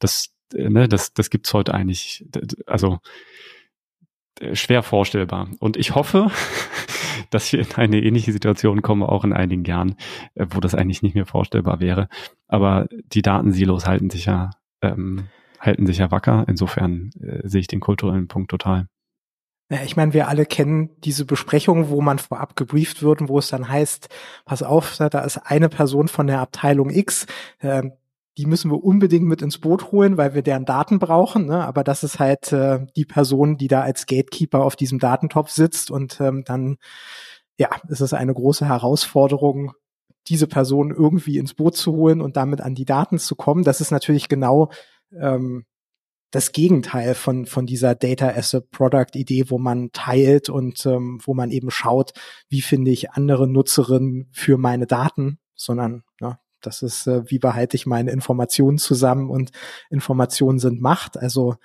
[0.00, 2.26] Das, äh, ne, das, das gibt's heute eigentlich,
[2.66, 2.98] also
[4.38, 5.48] äh, schwer vorstellbar.
[5.60, 6.30] Und ich hoffe,
[7.30, 9.96] dass wir in eine ähnliche Situation kommen, auch in einigen Jahren,
[10.34, 12.08] äh, wo das eigentlich nicht mehr vorstellbar wäre.
[12.48, 14.50] Aber die Datensilos halten sich ja,
[14.82, 15.28] ähm,
[15.60, 16.44] halten sich ja wacker.
[16.48, 18.88] Insofern äh, sehe ich den kulturellen Punkt total.
[19.68, 23.48] Ich meine, wir alle kennen diese Besprechung, wo man vorab gebrieft wird und wo es
[23.48, 24.08] dann heißt,
[24.44, 27.26] pass auf, da ist eine Person von der Abteilung X,
[27.58, 27.82] äh,
[28.38, 31.46] die müssen wir unbedingt mit ins Boot holen, weil wir deren Daten brauchen.
[31.46, 31.64] Ne?
[31.64, 35.90] Aber das ist halt äh, die Person, die da als Gatekeeper auf diesem Datentopf sitzt
[35.90, 36.76] und ähm, dann,
[37.58, 39.72] ja, ist es eine große Herausforderung,
[40.28, 43.64] diese Person irgendwie ins Boot zu holen und damit an die Daten zu kommen.
[43.64, 44.70] Das ist natürlich genau
[45.12, 45.64] ähm,
[46.30, 51.20] das Gegenteil von, von dieser Data as a Product Idee, wo man teilt und ähm,
[51.24, 52.12] wo man eben schaut,
[52.48, 57.76] wie finde ich andere Nutzerinnen für meine Daten, sondern ja, das ist, äh, wie behalte
[57.76, 59.50] ich meine Informationen zusammen und
[59.90, 61.16] Informationen sind Macht.
[61.16, 61.56] Also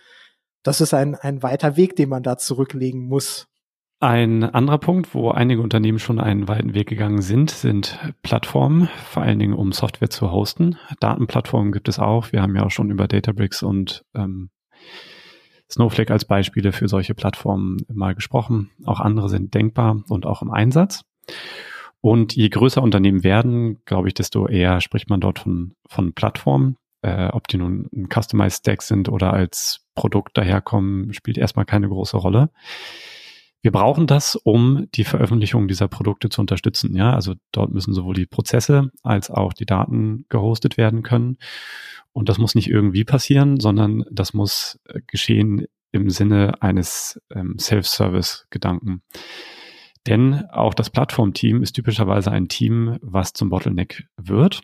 [0.64, 3.48] das ist ein, ein weiter Weg, den man da zurücklegen muss.
[4.00, 9.22] Ein anderer Punkt, wo einige Unternehmen schon einen weiten Weg gegangen sind, sind Plattformen, vor
[9.22, 10.78] allen Dingen um Software zu hosten.
[11.00, 12.32] Datenplattformen gibt es auch.
[12.32, 14.50] Wir haben ja auch schon über Databricks und ähm,
[15.70, 18.72] Snowflake als Beispiele für solche Plattformen mal gesprochen.
[18.86, 21.04] Auch andere sind denkbar und auch im Einsatz.
[22.02, 26.78] Und je größer Unternehmen werden, glaube ich, desto eher spricht man dort von, von Plattformen.
[27.04, 31.88] Äh, ob die nun ein Customized Stack sind oder als Produkt daherkommen, spielt erstmal keine
[31.88, 32.50] große Rolle.
[33.64, 36.96] Wir brauchen das, um die Veröffentlichung dieser Produkte zu unterstützen.
[36.96, 41.38] Ja, also dort müssen sowohl die Prozesse als auch die Daten gehostet werden können.
[42.12, 47.58] Und das muss nicht irgendwie passieren, sondern das muss äh, geschehen im Sinne eines ähm,
[47.60, 49.04] Self-Service-Gedanken.
[50.08, 54.62] Denn auch das Plattformteam ist typischerweise ein Team, was zum Bottleneck wird.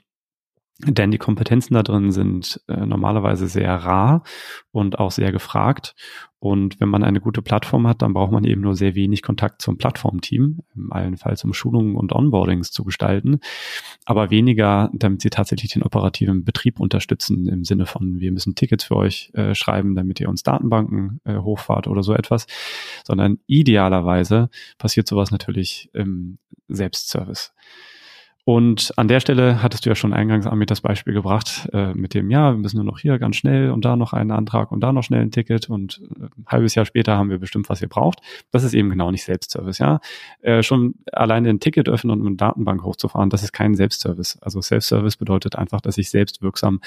[0.86, 4.24] Denn die Kompetenzen da drin sind äh, normalerweise sehr rar
[4.72, 5.96] und auch sehr gefragt.
[6.40, 9.60] Und wenn man eine gute Plattform hat, dann braucht man eben nur sehr wenig Kontakt
[9.60, 13.40] zum Plattformteam, im allenfalls um Schulungen und Onboardings zu gestalten,
[14.06, 18.84] aber weniger, damit sie tatsächlich den operativen Betrieb unterstützen, im Sinne von, wir müssen Tickets
[18.84, 22.46] für euch äh, schreiben, damit ihr uns Datenbanken äh, hochfahrt oder so etwas,
[23.04, 26.38] sondern idealerweise passiert sowas natürlich im
[26.68, 27.52] Selbstservice.
[28.48, 32.14] Und an der Stelle hattest du ja schon eingangs mit das Beispiel gebracht, äh, mit
[32.14, 34.80] dem, ja, wir müssen nur noch hier ganz schnell und da noch einen Antrag und
[34.80, 37.82] da noch schnell ein Ticket und äh, ein halbes Jahr später haben wir bestimmt, was
[37.82, 38.22] ihr braucht.
[38.52, 40.00] Das ist eben genau nicht Selbstservice, ja.
[40.40, 44.38] Äh, schon alleine ein Ticket öffnen und eine Datenbank hochzufahren, das ist kein Selbstservice.
[44.42, 46.80] Also Self-Service bedeutet einfach, dass ich selbst wirksam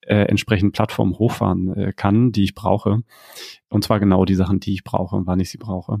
[0.00, 3.02] äh, entsprechend Plattformen hochfahren äh, kann, die ich brauche.
[3.68, 5.98] Und zwar genau die Sachen, die ich brauche und wann ich sie brauche.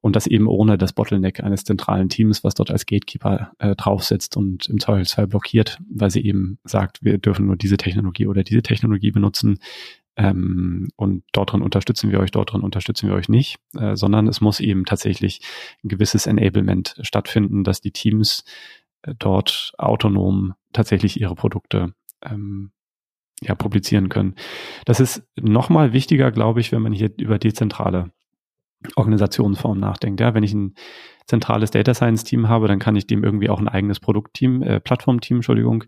[0.00, 4.36] Und das eben ohne das Bottleneck eines zentralen Teams, was dort als Gatekeeper äh, draufsetzt
[4.36, 8.62] und im Zweifelsfall blockiert, weil sie eben sagt, wir dürfen nur diese Technologie oder diese
[8.62, 9.58] Technologie benutzen.
[10.16, 14.26] Ähm, und dort drin unterstützen wir euch, dort drin unterstützen wir euch nicht, äh, sondern
[14.26, 15.40] es muss eben tatsächlich
[15.84, 18.44] ein gewisses Enablement stattfinden, dass die Teams
[19.02, 22.72] äh, dort autonom tatsächlich ihre Produkte ähm,
[23.42, 24.34] ja, publizieren können.
[24.84, 28.10] Das ist nochmal wichtiger, glaube ich, wenn man hier über dezentrale
[28.96, 30.20] Organisationsform nachdenkt.
[30.20, 30.74] Ja, wenn ich ein
[31.26, 34.80] zentrales Data Science Team habe, dann kann ich dem irgendwie auch ein eigenes Produktteam, äh,
[34.80, 35.84] Plattformteam, Entschuldigung,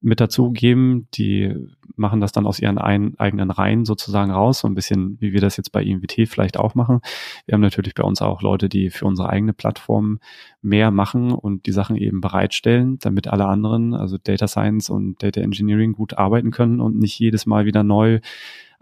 [0.00, 1.08] mit dazugeben.
[1.14, 1.52] Die
[1.96, 5.40] machen das dann aus ihren ein, eigenen Reihen sozusagen raus, so ein bisschen, wie wir
[5.40, 7.00] das jetzt bei IMWT vielleicht auch machen.
[7.44, 10.20] Wir haben natürlich bei uns auch Leute, die für unsere eigene Plattform
[10.62, 15.40] mehr machen und die Sachen eben bereitstellen, damit alle anderen, also Data Science und Data
[15.40, 18.20] Engineering gut arbeiten können und nicht jedes Mal wieder neu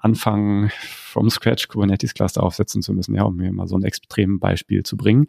[0.03, 4.41] anfangen, from scratch Kubernetes Cluster aufsetzen zu müssen, ja, um mir mal so ein extremes
[4.41, 5.27] Beispiel zu bringen,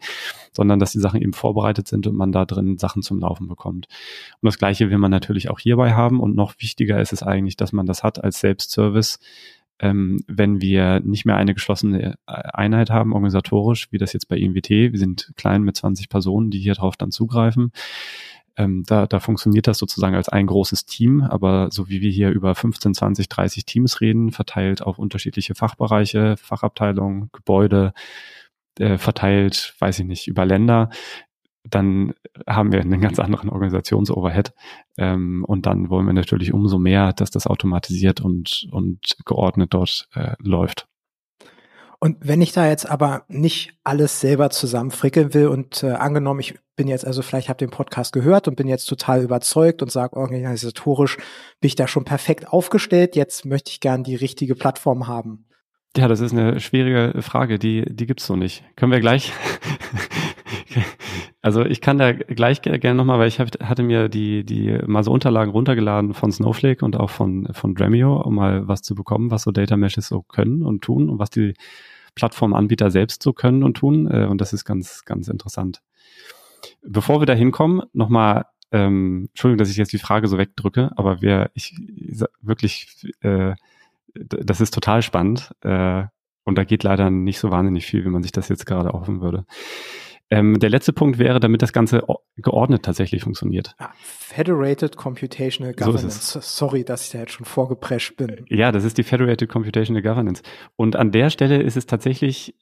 [0.52, 3.86] sondern dass die Sachen eben vorbereitet sind und man da drin Sachen zum Laufen bekommt.
[4.40, 6.20] Und das Gleiche will man natürlich auch hierbei haben.
[6.20, 9.20] Und noch wichtiger ist es eigentlich, dass man das hat als Selbstservice,
[9.78, 14.70] ähm, wenn wir nicht mehr eine geschlossene Einheit haben, organisatorisch, wie das jetzt bei IMWT,
[14.70, 17.70] wir sind klein mit 20 Personen, die hier drauf dann zugreifen,
[18.56, 22.30] ähm, da, da funktioniert das sozusagen als ein großes Team, aber so wie wir hier
[22.30, 27.92] über 15, 20, 30 Teams reden, verteilt auf unterschiedliche Fachbereiche, Fachabteilungen, Gebäude,
[28.78, 30.90] äh, verteilt, weiß ich nicht, über Länder,
[31.64, 32.14] dann
[32.46, 34.52] haben wir einen ganz anderen Organisationsoverhead.
[34.98, 40.08] Ähm, und dann wollen wir natürlich umso mehr, dass das automatisiert und, und geordnet dort
[40.14, 40.86] äh, läuft.
[42.04, 46.54] Und wenn ich da jetzt aber nicht alles selber zusammenfrickeln will und äh, angenommen, ich
[46.76, 50.14] bin jetzt also vielleicht habe den Podcast gehört und bin jetzt total überzeugt und sage
[50.14, 51.16] organisatorisch
[51.62, 55.46] bin ich da schon perfekt aufgestellt, jetzt möchte ich gern die richtige Plattform haben.
[55.96, 58.64] Ja, das ist eine schwierige Frage, die die gibt's so nicht.
[58.76, 59.32] Können wir gleich
[61.44, 65.04] Also ich kann da gleich gerne nochmal, weil ich hab, hatte mir die, die mal
[65.04, 69.30] so Unterlagen runtergeladen von Snowflake und auch von, von Dremio, um mal was zu bekommen,
[69.30, 71.52] was so Data Meshes so können und tun und was die
[72.14, 74.10] Plattformanbieter selbst so können und tun.
[74.10, 75.82] Äh, und das ist ganz, ganz interessant.
[76.82, 81.20] Bevor wir da hinkommen, nochmal, ähm, Entschuldigung, dass ich jetzt die Frage so wegdrücke, aber
[81.22, 81.74] wer, ich,
[82.40, 82.88] wirklich,
[83.20, 83.54] äh,
[84.14, 85.54] das ist total spannend.
[85.62, 86.04] Äh,
[86.44, 89.20] und da geht leider nicht so wahnsinnig viel, wie man sich das jetzt gerade hoffen
[89.20, 89.46] würde.
[90.34, 92.02] Ähm, der letzte Punkt wäre, damit das Ganze
[92.36, 93.74] geordnet tatsächlich funktioniert.
[93.78, 96.32] Ah, Federated Computational Governance.
[96.32, 98.44] So Sorry, dass ich da jetzt schon vorgeprescht bin.
[98.48, 100.42] Ja, das ist die Federated Computational Governance.
[100.74, 102.56] Und an der Stelle ist es tatsächlich,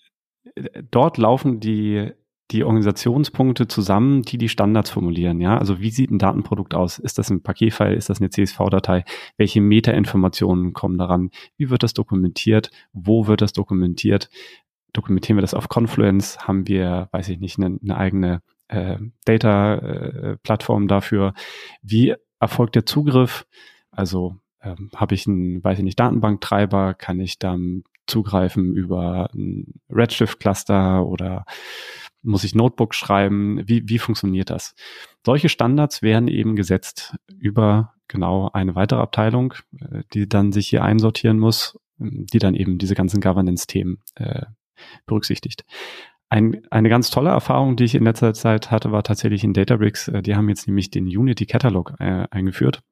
[0.54, 2.12] äh, dort laufen die
[2.50, 5.40] die Organisationspunkte zusammen, die die Standards formulieren.
[5.40, 6.98] Ja, also wie sieht ein Datenprodukt aus?
[6.98, 7.94] Ist das ein Paketfile?
[7.94, 9.04] Ist das eine CSV-Datei?
[9.38, 11.30] Welche Metainformationen kommen daran?
[11.56, 12.70] Wie wird das dokumentiert?
[12.92, 14.28] Wo wird das dokumentiert?
[14.92, 20.84] Dokumentieren wir das auf Confluence, haben wir, weiß ich nicht, eine, eine eigene äh, Data-Plattform
[20.84, 21.34] äh, dafür.
[21.82, 23.46] Wie erfolgt der Zugriff?
[23.90, 29.80] Also ähm, habe ich einen, weiß ich nicht, Datenbanktreiber, kann ich dann zugreifen über ein
[29.90, 31.44] Redshift-Cluster oder
[32.22, 33.62] muss ich Notebook schreiben?
[33.66, 34.74] Wie, wie funktioniert das?
[35.24, 40.84] Solche Standards werden eben gesetzt über genau eine weitere Abteilung, äh, die dann sich hier
[40.84, 44.42] einsortieren muss die dann eben diese ganzen Governance-Themen äh,
[45.06, 45.64] berücksichtigt.
[46.28, 50.08] Ein, eine ganz tolle Erfahrung, die ich in letzter Zeit hatte, war tatsächlich in Databricks.
[50.08, 52.82] Äh, die haben jetzt nämlich den Unity Catalog äh, eingeführt.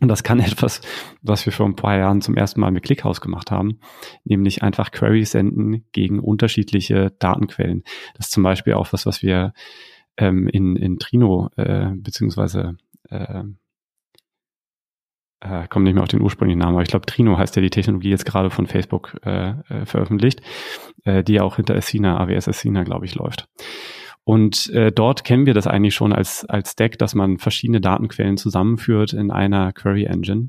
[0.00, 0.80] Und das kann etwas,
[1.22, 3.78] was wir vor ein paar Jahren zum ersten Mal mit ClickHouse gemacht haben,
[4.24, 7.84] nämlich einfach Queries senden gegen unterschiedliche Datenquellen.
[8.16, 9.52] Das ist zum Beispiel auch was, was wir
[10.16, 12.76] ähm, in, in Trino äh, beziehungsweise
[13.08, 13.44] äh,
[15.44, 17.70] äh, komme nicht mehr auf den ursprünglichen Namen, aber ich glaube Trino heißt ja die
[17.70, 20.40] Technologie jetzt gerade von Facebook äh, äh, veröffentlicht,
[21.04, 23.48] äh, die auch hinter Asina, AWS Asina, glaube ich, läuft.
[24.24, 28.38] Und äh, dort kennen wir das eigentlich schon als, als Stack, dass man verschiedene Datenquellen
[28.38, 30.48] zusammenführt in einer Query Engine.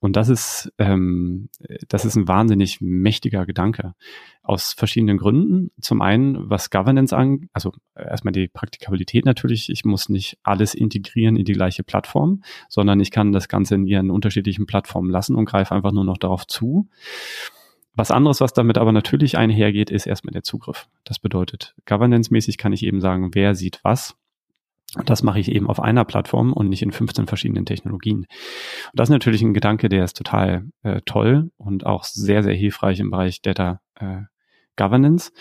[0.00, 1.48] Und das ist, ähm,
[1.88, 3.94] das ist ein wahnsinnig mächtiger Gedanke.
[4.42, 5.70] Aus verschiedenen Gründen.
[5.80, 9.70] Zum einen, was Governance angeht, also erstmal die Praktikabilität natürlich.
[9.70, 13.86] Ich muss nicht alles integrieren in die gleiche Plattform, sondern ich kann das Ganze in
[13.86, 16.88] ihren unterschiedlichen Plattformen lassen und greife einfach nur noch darauf zu.
[17.96, 20.88] Was anderes, was damit aber natürlich einhergeht, ist erstmal der Zugriff.
[21.04, 24.14] Das bedeutet, governance-mäßig kann ich eben sagen, wer sieht was.
[24.94, 28.18] Und das mache ich eben auf einer Plattform und nicht in 15 verschiedenen Technologien.
[28.18, 28.28] Und
[28.94, 33.00] das ist natürlich ein Gedanke, der ist total äh, toll und auch sehr, sehr hilfreich
[33.00, 34.22] im Bereich Data äh,
[34.76, 35.32] Governance.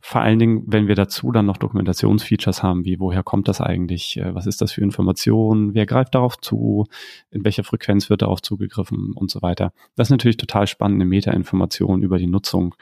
[0.00, 4.16] Vor allen Dingen, wenn wir dazu dann noch Dokumentationsfeatures haben, wie woher kommt das eigentlich,
[4.18, 6.86] äh, was ist das für Informationen, wer greift darauf zu,
[7.30, 9.72] in welcher Frequenz wird darauf zugegriffen und so weiter.
[9.96, 12.74] Das ist natürlich total spannende Metainformationen über die Nutzung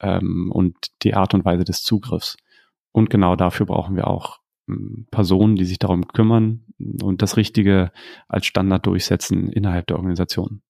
[0.00, 2.36] ähm, und die Art und Weise des Zugriffs.
[2.92, 6.64] Und genau dafür brauchen wir auch ähm, Personen, die sich darum kümmern
[7.02, 7.90] und das Richtige
[8.28, 10.62] als Standard durchsetzen innerhalb der Organisation.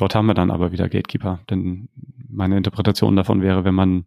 [0.00, 1.90] Dort haben wir dann aber wieder Gatekeeper, denn
[2.26, 4.06] meine Interpretation davon wäre, wenn man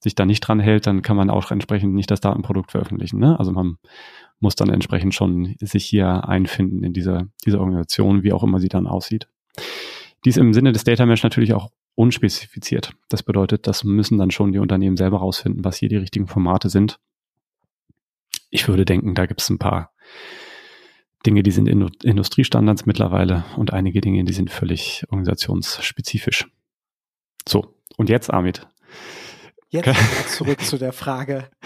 [0.00, 3.20] sich da nicht dran hält, dann kann man auch entsprechend nicht das Datenprodukt veröffentlichen.
[3.20, 3.38] Ne?
[3.38, 3.78] Also man
[4.40, 8.68] muss dann entsprechend schon sich hier einfinden in diese, diese Organisation, wie auch immer sie
[8.68, 9.28] dann aussieht.
[10.24, 12.94] Dies im Sinne des Data Mesh natürlich auch unspezifiziert.
[13.08, 16.68] Das bedeutet, das müssen dann schon die Unternehmen selber rausfinden, was hier die richtigen Formate
[16.68, 16.98] sind.
[18.50, 19.92] Ich würde denken, da gibt es ein paar
[21.26, 26.46] Dinge, die sind in Industriestandards mittlerweile und einige Dinge, die sind völlig organisationsspezifisch.
[27.46, 28.66] So, und jetzt, Amit.
[29.70, 31.48] Jetzt zurück zu der Frage.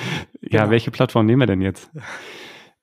[0.45, 0.73] Ja, genau.
[0.73, 1.91] welche Plattform nehmen wir denn jetzt?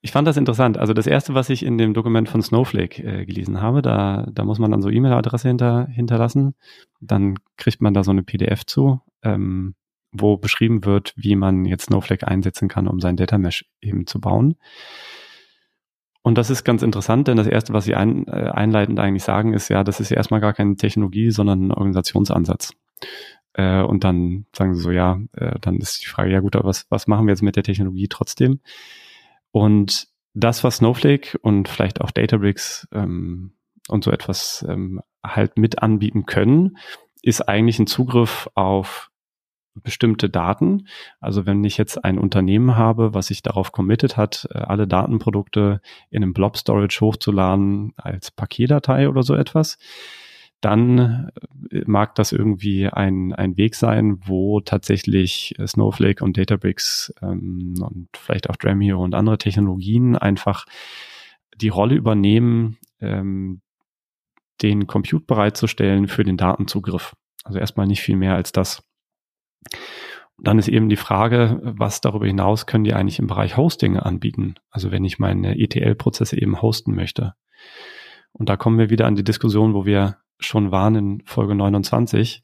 [0.01, 0.77] Ich fand das interessant.
[0.77, 4.45] Also das erste, was ich in dem Dokument von Snowflake äh, gelesen habe, da, da
[4.45, 6.55] muss man dann so E-Mail-Adresse hinter, hinterlassen.
[7.01, 9.75] Dann kriegt man da so eine PDF zu, ähm,
[10.13, 14.21] wo beschrieben wird, wie man jetzt Snowflake einsetzen kann, um sein Data Mesh eben zu
[14.21, 14.55] bauen.
[16.29, 19.55] Und das ist ganz interessant, denn das Erste, was Sie ein, äh, einleitend eigentlich sagen,
[19.55, 22.75] ist ja, das ist ja erstmal gar keine Technologie, sondern ein Organisationsansatz.
[23.53, 26.69] Äh, und dann sagen Sie so, ja, äh, dann ist die Frage, ja gut, aber
[26.69, 28.59] was, was machen wir jetzt mit der Technologie trotzdem?
[29.49, 33.53] Und das, was Snowflake und vielleicht auch Databricks ähm,
[33.87, 36.77] und so etwas ähm, halt mit anbieten können,
[37.23, 39.08] ist eigentlich ein Zugriff auf
[39.75, 40.87] bestimmte Daten.
[41.19, 45.81] Also wenn ich jetzt ein Unternehmen habe, was sich darauf committed hat, äh, alle Datenprodukte
[46.09, 49.77] in einem Blob Storage hochzuladen als Paketdatei oder so etwas,
[50.61, 51.31] dann
[51.71, 58.09] äh, mag das irgendwie ein, ein Weg sein, wo tatsächlich Snowflake und Databricks ähm, und
[58.15, 60.65] vielleicht auch Dremio und andere Technologien einfach
[61.55, 63.61] die Rolle übernehmen, ähm,
[64.61, 67.15] den Compute bereitzustellen für den Datenzugriff.
[67.43, 68.83] Also erstmal nicht viel mehr als das.
[70.41, 74.55] Dann ist eben die Frage, was darüber hinaus können die eigentlich im Bereich Hosting anbieten?
[74.69, 77.33] Also wenn ich meine ETL-Prozesse eben hosten möchte.
[78.31, 82.41] Und da kommen wir wieder an die Diskussion, wo wir schon waren in Folge 29.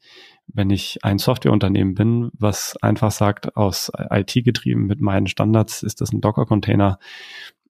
[0.48, 6.00] Wenn ich ein Softwareunternehmen bin, was einfach sagt, aus IT getrieben mit meinen Standards ist
[6.00, 6.98] das ein Docker-Container,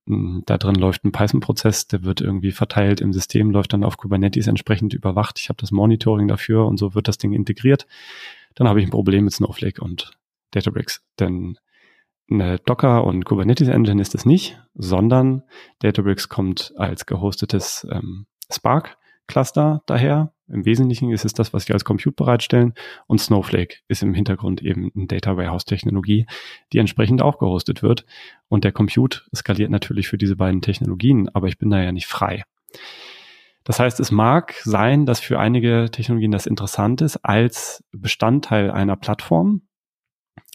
[0.07, 3.97] hm, da drin läuft ein Python-Prozess, der wird irgendwie verteilt im System, läuft dann auf
[3.97, 5.39] Kubernetes entsprechend überwacht.
[5.39, 7.87] Ich habe das Monitoring dafür und so wird das Ding integriert
[8.57, 10.11] dann habe ich ein Problem mit Snowflake und
[10.51, 11.03] Databricks.
[11.21, 11.59] Denn
[12.29, 15.45] eine Docker und Kubernetes Engine ist es nicht, sondern
[15.79, 18.99] Databricks kommt als gehostetes ähm, Spark
[19.29, 20.33] Cluster daher.
[20.49, 22.75] Im Wesentlichen ist es das, was wir als Compute bereitstellen.
[23.07, 26.27] Und Snowflake ist im Hintergrund eben eine Data Warehouse Technologie,
[26.73, 28.07] die entsprechend auch gehostet wird.
[28.49, 32.07] Und der Compute skaliert natürlich für diese beiden Technologien, aber ich bin da ja nicht
[32.07, 32.45] frei.
[33.67, 38.95] Das heißt, es mag sein, dass für einige Technologien das interessant ist als Bestandteil einer
[38.95, 39.63] Plattform,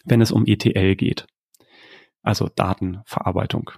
[0.06, 1.28] wenn es um ETL geht,
[2.24, 3.72] also Datenverarbeitung.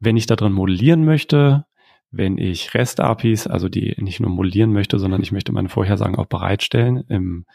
[0.00, 1.66] Wenn ich da drin modellieren möchte,
[2.10, 6.26] wenn ich REST-APIs, also die nicht nur modellieren möchte, sondern ich möchte meine Vorhersagen auch
[6.26, 7.46] bereitstellen im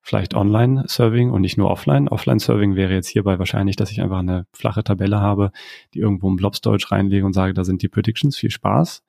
[0.00, 2.06] vielleicht Online-Serving und nicht nur Offline.
[2.08, 5.50] Offline-Serving wäre jetzt hierbei wahrscheinlich, dass ich einfach eine flache Tabelle habe,
[5.92, 9.02] die irgendwo im Blob Storage reinlege und sage, da sind die Predictions, viel Spaß.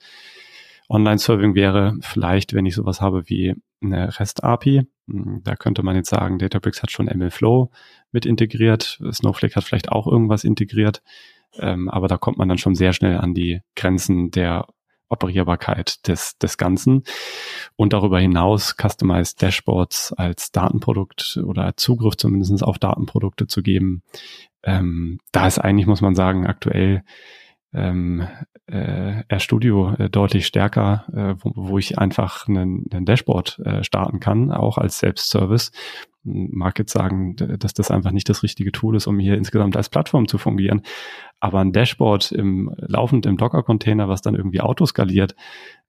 [0.89, 4.87] Online-Serving wäre vielleicht, wenn ich sowas habe wie eine REST-API.
[5.09, 7.71] Hm, da könnte man jetzt sagen, Databricks hat schon MLflow
[8.11, 8.99] mit integriert.
[9.11, 11.01] Snowflake hat vielleicht auch irgendwas integriert.
[11.59, 14.67] Ähm, aber da kommt man dann schon sehr schnell an die Grenzen der
[15.09, 17.03] Operierbarkeit des, des Ganzen.
[17.75, 24.03] Und darüber hinaus Customized Dashboards als Datenprodukt oder Zugriff zumindest auf Datenprodukte zu geben.
[24.63, 27.03] Ähm, da ist eigentlich, muss man sagen, aktuell
[27.77, 28.27] ähm,
[28.65, 34.19] äh, RStudio äh, deutlich stärker, äh, wo, wo ich einfach einen, einen Dashboard äh, starten
[34.19, 35.71] kann, auch als Selbstservice.
[36.23, 39.87] Mag jetzt sagen, dass das einfach nicht das richtige Tool ist, um hier insgesamt als
[39.87, 40.81] Plattform zu fungieren.
[41.39, 45.35] Aber ein Dashboard im, laufend im Docker-Container, was dann irgendwie autoskaliert,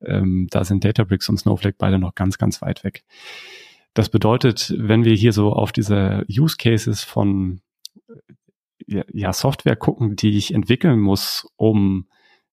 [0.01, 3.03] ähm, da sind Databricks und Snowflake beide noch ganz, ganz weit weg.
[3.95, 7.61] Das bedeutet, wenn wir hier so auf diese Use Cases von
[8.89, 12.09] ja, Software gucken, die ich entwickeln muss, um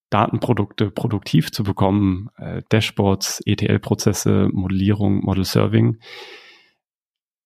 [0.09, 5.97] Datenprodukte produktiv zu bekommen, äh, Dashboards, ETL-Prozesse, Modellierung, Model Serving.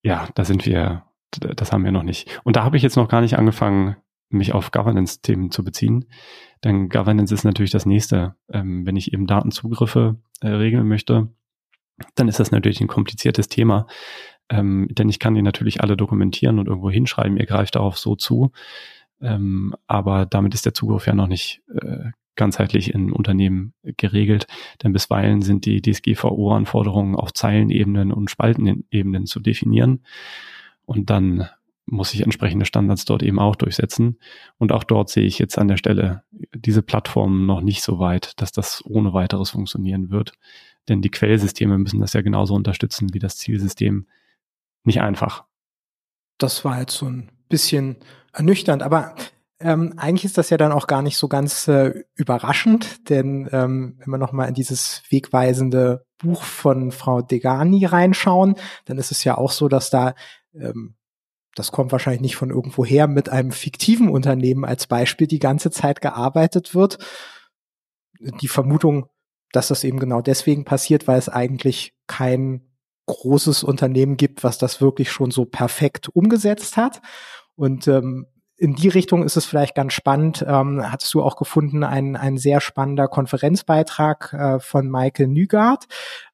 [0.02, 2.42] Ja, da sind wir, das haben wir noch nicht.
[2.44, 3.96] Und da habe ich jetzt noch gar nicht angefangen,
[4.30, 6.06] mich auf Governance-Themen zu beziehen.
[6.64, 8.36] Denn Governance ist natürlich das nächste.
[8.52, 11.30] Ähm, wenn ich eben Datenzugriffe äh, regeln möchte,
[12.16, 13.88] dann ist das natürlich ein kompliziertes Thema.
[14.50, 18.16] Ähm, denn ich kann die natürlich alle dokumentieren und irgendwo hinschreiben, ihr greift darauf so
[18.16, 18.52] zu.
[19.22, 24.48] Ähm, aber damit ist der Zugriff ja noch nicht äh, ganzheitlich in Unternehmen geregelt,
[24.82, 30.06] denn bisweilen sind die DSGVO-Anforderungen auf Zeilenebenen und Spaltenebenen zu definieren.
[30.86, 31.50] Und dann
[31.86, 34.20] muss ich entsprechende Standards dort eben auch durchsetzen.
[34.58, 36.24] Und auch dort sehe ich jetzt an der Stelle
[36.56, 40.34] diese Plattform noch nicht so weit, dass das ohne weiteres funktionieren wird.
[40.88, 44.08] Denn die Quellsysteme müssen das ja genauso unterstützen wie das Zielsystem.
[44.84, 45.46] Nicht einfach.
[46.38, 47.98] Das war jetzt so ein bisschen
[48.34, 49.16] ernüchternd, aber
[49.62, 53.98] ähm, eigentlich ist das ja dann auch gar nicht so ganz äh, überraschend, denn ähm,
[54.00, 58.56] wenn wir nochmal in dieses wegweisende Buch von Frau Degani reinschauen,
[58.86, 60.14] dann ist es ja auch so, dass da,
[60.54, 60.96] ähm,
[61.56, 65.72] das kommt wahrscheinlich nicht von irgendwo her, mit einem fiktiven Unternehmen als Beispiel die ganze
[65.72, 66.98] Zeit gearbeitet wird.
[68.20, 69.08] Die Vermutung,
[69.52, 72.69] dass das eben genau deswegen passiert, weil es eigentlich kein
[73.10, 77.02] großes Unternehmen gibt, was das wirklich schon so perfekt umgesetzt hat.
[77.56, 78.28] Und ähm,
[78.60, 80.44] in die Richtung ist es vielleicht ganz spannend.
[80.46, 85.86] Ähm, hattest du auch gefunden, ein, ein sehr spannender Konferenzbeitrag äh, von Michael Nygaard.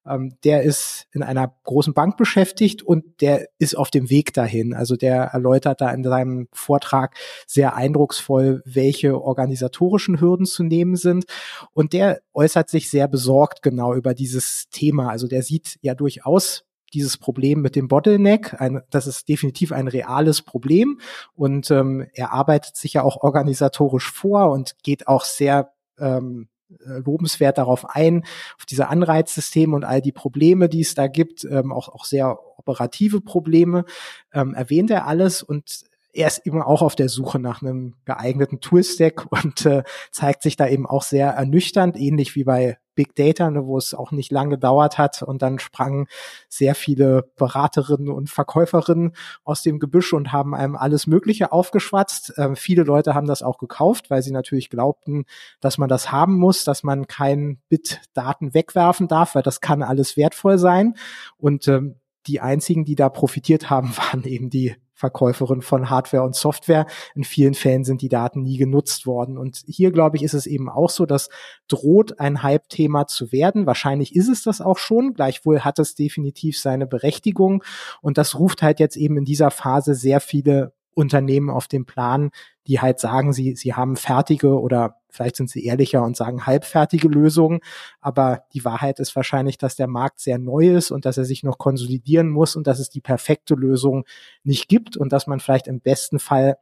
[0.07, 4.73] Ähm, der ist in einer großen Bank beschäftigt und der ist auf dem Weg dahin.
[4.73, 7.15] Also der erläutert da in seinem Vortrag
[7.45, 11.26] sehr eindrucksvoll, welche organisatorischen Hürden zu nehmen sind.
[11.73, 15.09] Und der äußert sich sehr besorgt genau über dieses Thema.
[15.09, 16.64] Also der sieht ja durchaus
[16.95, 18.59] dieses Problem mit dem Bottleneck.
[18.59, 20.99] Ein, das ist definitiv ein reales Problem
[21.33, 26.99] und ähm, er arbeitet sich ja auch organisatorisch vor und geht auch sehr ähm, äh,
[27.05, 28.23] lobenswert darauf ein,
[28.57, 32.39] auf diese Anreizsysteme und all die Probleme, die es da gibt, ähm, auch, auch sehr
[32.57, 33.85] operative Probleme,
[34.33, 35.83] ähm, erwähnt er alles und
[36.13, 40.55] er ist immer auch auf der Suche nach einem geeigneten Toolstack und äh, zeigt sich
[40.55, 44.31] da eben auch sehr ernüchternd, ähnlich wie bei Big Data, ne, wo es auch nicht
[44.31, 46.07] lange gedauert hat und dann sprangen
[46.49, 52.33] sehr viele Beraterinnen und Verkäuferinnen aus dem Gebüsch und haben einem alles Mögliche aufgeschwatzt.
[52.37, 55.25] Ähm, viele Leute haben das auch gekauft, weil sie natürlich glaubten,
[55.59, 59.83] dass man das haben muss, dass man kein Bit Daten wegwerfen darf, weil das kann
[59.83, 60.95] alles wertvoll sein
[61.37, 61.95] und ähm,
[62.27, 66.87] die einzigen, die da profitiert haben, waren eben die Verkäuferin von Hardware und Software.
[67.13, 69.37] In vielen Fällen sind die Daten nie genutzt worden.
[69.37, 71.29] Und hier, glaube ich, ist es eben auch so, dass
[71.67, 73.65] droht ein Hype-Thema zu werden.
[73.65, 75.13] Wahrscheinlich ist es das auch schon.
[75.13, 77.63] Gleichwohl hat es definitiv seine Berechtigung.
[78.01, 82.31] Und das ruft halt jetzt eben in dieser Phase sehr viele Unternehmen auf den Plan,
[82.65, 87.07] die halt sagen, sie, sie haben fertige oder vielleicht sind sie ehrlicher und sagen halbfertige
[87.07, 87.59] Lösungen.
[88.01, 91.43] Aber die Wahrheit ist wahrscheinlich, dass der Markt sehr neu ist und dass er sich
[91.43, 94.05] noch konsolidieren muss und dass es die perfekte Lösung
[94.43, 96.57] nicht gibt und dass man vielleicht im besten Fall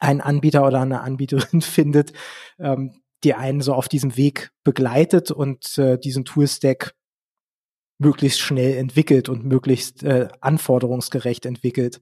[0.00, 2.12] einen Anbieter oder eine Anbieterin findet,
[2.58, 6.94] ähm, die einen so auf diesem Weg begleitet und äh, diesen Toolstack
[7.98, 12.00] möglichst schnell entwickelt und möglichst äh, anforderungsgerecht entwickelt.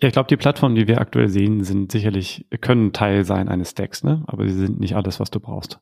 [0.00, 3.70] Ja, ich glaube, die Plattformen, die wir aktuell sehen, sind sicherlich, können Teil sein eines
[3.70, 4.24] Stacks, ne?
[4.26, 5.80] aber sie sind nicht alles, was du brauchst.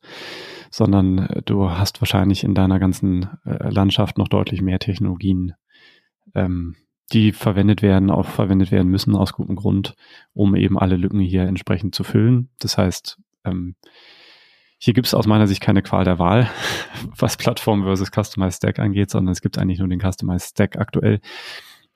[0.70, 5.54] Sondern äh, du hast wahrscheinlich in deiner ganzen äh, Landschaft noch deutlich mehr Technologien,
[6.34, 6.76] ähm,
[7.12, 9.94] die verwendet werden, auch verwendet werden müssen aus gutem Grund,
[10.32, 12.50] um eben alle Lücken hier entsprechend zu füllen.
[12.61, 13.74] Das heißt, ähm,
[14.78, 16.48] hier gibt es aus meiner Sicht keine Qual der Wahl,
[17.16, 21.20] was Plattform versus Customized Stack angeht, sondern es gibt eigentlich nur den Customized Stack aktuell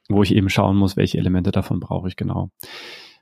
[0.09, 2.50] wo ich eben schauen muss, welche Elemente davon brauche ich genau.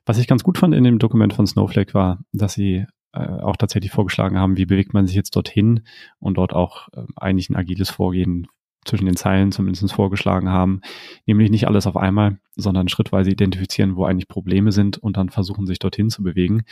[0.04, 3.56] Was ich ganz gut fand in dem Dokument von Snowflake war, dass sie äh, auch
[3.56, 5.82] tatsächlich vorgeschlagen haben, wie bewegt man sich jetzt dorthin
[6.18, 8.48] und dort auch äh, eigentlich ein agiles Vorgehen
[8.84, 10.80] zwischen den Zeilen zumindest vorgeschlagen haben,
[11.26, 15.66] nämlich nicht alles auf einmal, sondern schrittweise identifizieren, wo eigentlich Probleme sind und dann versuchen,
[15.66, 16.62] sich dorthin zu bewegen.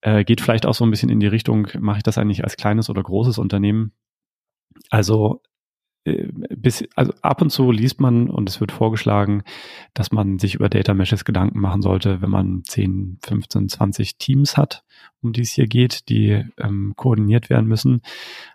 [0.00, 2.56] Äh, geht vielleicht auch so ein bisschen in die Richtung, mache ich das eigentlich als
[2.56, 3.92] kleines oder großes Unternehmen?
[4.88, 5.42] Also
[6.04, 9.42] bis, also ab und zu liest man und es wird vorgeschlagen,
[9.92, 14.56] dass man sich über Data Meshes Gedanken machen sollte, wenn man 10, 15, 20 Teams
[14.56, 14.82] hat,
[15.20, 18.00] um die es hier geht, die ähm, koordiniert werden müssen.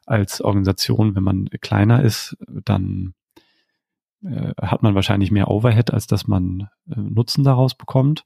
[0.05, 3.13] Als Organisation, wenn man kleiner ist, dann
[4.23, 8.25] äh, hat man wahrscheinlich mehr Overhead, als dass man äh, Nutzen daraus bekommt.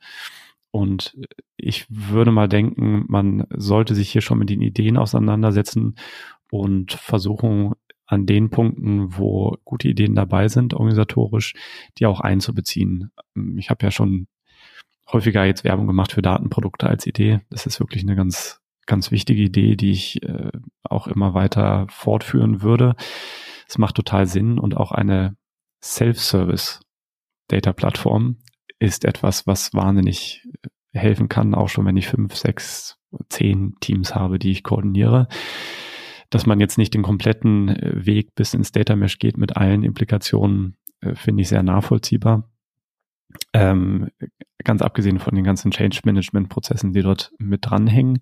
[0.71, 1.17] Und
[1.57, 5.95] ich würde mal denken, man sollte sich hier schon mit den Ideen auseinandersetzen
[6.51, 7.73] und versuchen,
[8.09, 11.53] an den Punkten, wo gute Ideen dabei sind, organisatorisch,
[11.99, 13.11] die auch einzubeziehen.
[13.55, 14.27] Ich habe ja schon
[15.11, 17.41] häufiger jetzt Werbung gemacht für Datenprodukte als Idee.
[17.51, 20.49] Das ist wirklich eine ganz, ganz wichtige Idee, die ich äh,
[20.83, 22.95] auch immer weiter fortführen würde.
[23.67, 25.35] Es macht total Sinn und auch eine
[25.83, 26.81] Self-Service
[27.47, 28.37] Data Plattform
[28.79, 30.47] ist etwas, was wahnsinnig
[30.93, 32.97] helfen kann, auch schon wenn ich fünf, sechs,
[33.29, 35.27] zehn Teams habe, die ich koordiniere
[36.29, 39.83] dass man jetzt nicht den kompletten äh, Weg bis ins Data Mesh geht mit allen
[39.83, 42.49] Implikationen, äh, finde ich sehr nachvollziehbar.
[43.53, 44.09] Ähm,
[44.63, 48.19] ganz abgesehen von den ganzen Change Management Prozessen, die dort mit dranhängen,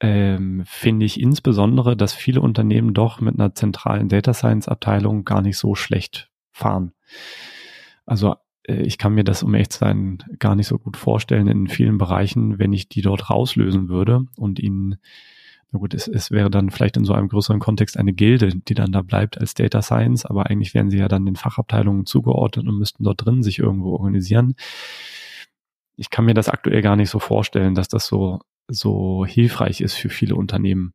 [0.00, 5.42] ähm, finde ich insbesondere, dass viele Unternehmen doch mit einer zentralen Data Science Abteilung gar
[5.42, 6.92] nicht so schlecht fahren.
[8.06, 11.48] Also äh, ich kann mir das, um echt zu sein, gar nicht so gut vorstellen
[11.48, 14.98] in vielen Bereichen, wenn ich die dort rauslösen würde und ihnen
[15.70, 18.74] na gut, es, es wäre dann vielleicht in so einem größeren Kontext eine Gilde, die
[18.74, 22.66] dann da bleibt als Data Science, aber eigentlich wären sie ja dann den Fachabteilungen zugeordnet
[22.66, 24.54] und müssten dort drin sich irgendwo organisieren.
[25.96, 29.94] Ich kann mir das aktuell gar nicht so vorstellen, dass das so, so hilfreich ist
[29.94, 30.94] für viele Unternehmen,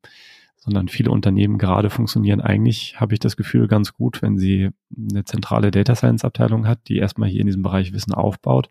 [0.58, 5.26] sondern viele Unternehmen gerade funktionieren eigentlich, habe ich das Gefühl, ganz gut, wenn sie eine
[5.26, 8.70] zentrale Data Science Abteilung hat, die erstmal hier in diesem Bereich Wissen aufbaut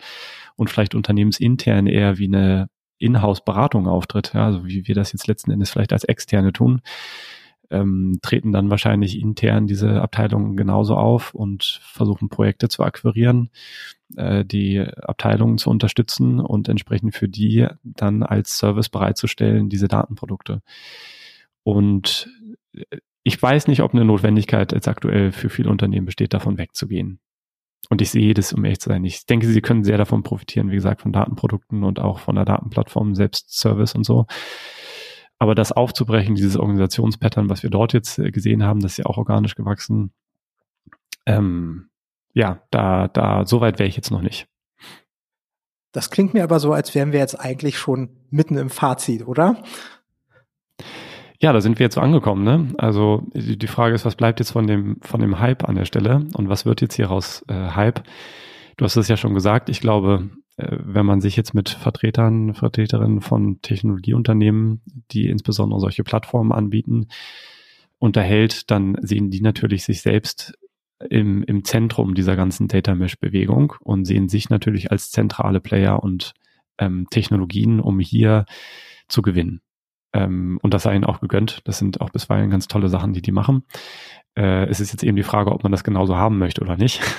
[0.57, 2.69] und vielleicht unternehmensintern eher wie eine
[3.03, 6.81] Inhouse-Beratung auftritt, ja, also wie wir das jetzt letzten Endes vielleicht als Externe tun,
[7.71, 13.51] ähm, treten dann wahrscheinlich intern diese Abteilungen genauso auf und versuchen Projekte zu akquirieren,
[14.17, 20.61] äh, die Abteilungen zu unterstützen und entsprechend für die dann als Service bereitzustellen, diese Datenprodukte.
[21.65, 22.29] Und
[22.75, 27.21] äh, ich weiß nicht, ob eine Notwendigkeit jetzt aktuell für viele Unternehmen besteht, davon wegzugehen.
[27.89, 29.05] Und ich sehe das, um ehrlich zu sein.
[29.05, 32.45] Ich denke, sie können sehr davon profitieren, wie gesagt, von Datenprodukten und auch von der
[32.45, 34.27] Datenplattform, selbst Service und so.
[35.39, 39.07] Aber das aufzubrechen, dieses Organisationspattern, was wir dort jetzt äh, gesehen haben, das ist ja
[39.07, 40.13] auch organisch gewachsen.
[41.27, 41.91] Ähm,
[42.33, 44.47] ja, da, da, so weit wäre ich jetzt noch nicht.
[45.91, 49.63] Das klingt mir aber so, als wären wir jetzt eigentlich schon mitten im Fazit, oder?
[51.43, 52.45] Ja, da sind wir jetzt so angekommen.
[52.45, 52.73] Ne?
[52.79, 56.25] Also die Frage ist, was bleibt jetzt von dem, von dem Hype an der Stelle
[56.35, 58.05] und was wird jetzt hieraus äh, Hype?
[58.77, 59.69] Du hast es ja schon gesagt.
[59.69, 66.05] Ich glaube, äh, wenn man sich jetzt mit Vertretern, Vertreterinnen von Technologieunternehmen, die insbesondere solche
[66.05, 67.09] Plattformen anbieten,
[67.99, 70.57] unterhält, dann sehen die natürlich sich selbst
[71.11, 76.05] im, im Zentrum dieser ganzen Data Mesh Bewegung und sehen sich natürlich als zentrale Player
[76.05, 76.35] und
[76.79, 78.47] ähm, Technologien, um hier
[79.09, 79.61] zu gewinnen.
[80.13, 81.61] Ähm, und das sei ihnen auch gegönnt.
[81.65, 83.65] Das sind auch bisweilen ganz tolle Sachen, die die machen.
[84.35, 87.01] Äh, es ist jetzt eben die Frage, ob man das genauso haben möchte oder nicht.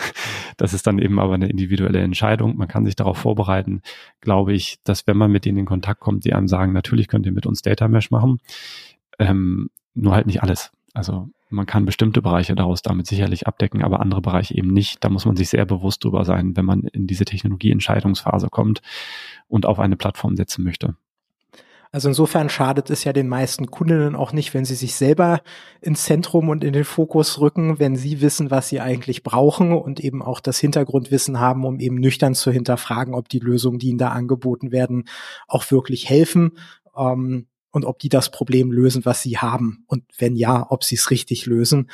[0.58, 2.58] Das ist dann eben aber eine individuelle Entscheidung.
[2.58, 3.82] Man kann sich darauf vorbereiten,
[4.22, 7.26] glaube ich, dass wenn man mit denen in Kontakt kommt, die einem sagen, natürlich könnt
[7.26, 8.38] ihr mit uns Data Mesh machen,
[9.18, 10.72] ähm, nur halt nicht alles.
[10.94, 15.04] Also man kann bestimmte Bereiche daraus damit sicherlich abdecken, aber andere Bereiche eben nicht.
[15.04, 18.82] Da muss man sich sehr bewusst drüber sein, wenn man in diese Technologieentscheidungsphase kommt
[19.48, 20.96] und auf eine Plattform setzen möchte.
[21.94, 25.42] Also insofern schadet es ja den meisten Kundinnen auch nicht, wenn sie sich selber
[25.80, 30.00] ins Zentrum und in den Fokus rücken, wenn sie wissen, was sie eigentlich brauchen und
[30.00, 34.00] eben auch das Hintergrundwissen haben, um eben nüchtern zu hinterfragen, ob die Lösungen, die ihnen
[34.00, 35.08] da angeboten werden,
[35.48, 36.58] auch wirklich helfen.
[36.98, 39.84] Ähm, und ob die das Problem lösen, was sie haben.
[39.88, 41.90] Und wenn ja, ob sie es richtig lösen,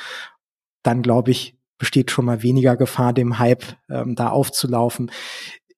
[0.82, 5.10] dann glaube ich, besteht schon mal weniger Gefahr, dem Hype ähm, da aufzulaufen.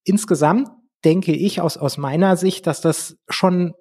[0.03, 0.69] Insgesamt
[1.05, 3.75] denke ich aus, aus meiner Sicht, dass das schon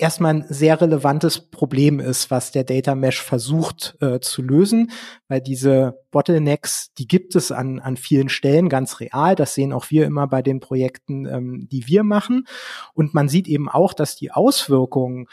[0.00, 4.90] erstmal ein sehr relevantes Problem ist, was der Data Mesh versucht äh, zu lösen,
[5.28, 9.34] weil diese Bottlenecks, die gibt es an, an vielen Stellen ganz real.
[9.34, 12.46] Das sehen auch wir immer bei den Projekten, ähm, die wir machen.
[12.94, 15.26] Und man sieht eben auch, dass die Auswirkungen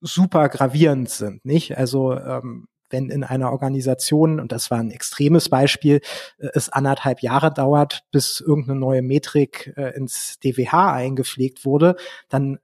[0.00, 1.76] super gravierend sind, nicht?
[1.76, 6.00] Also ähm, wenn in einer Organisation, und das war ein extremes Beispiel,
[6.38, 11.96] äh, es anderthalb Jahre dauert, bis irgendeine neue Metrik äh, ins DWH eingepflegt wurde,
[12.28, 12.58] dann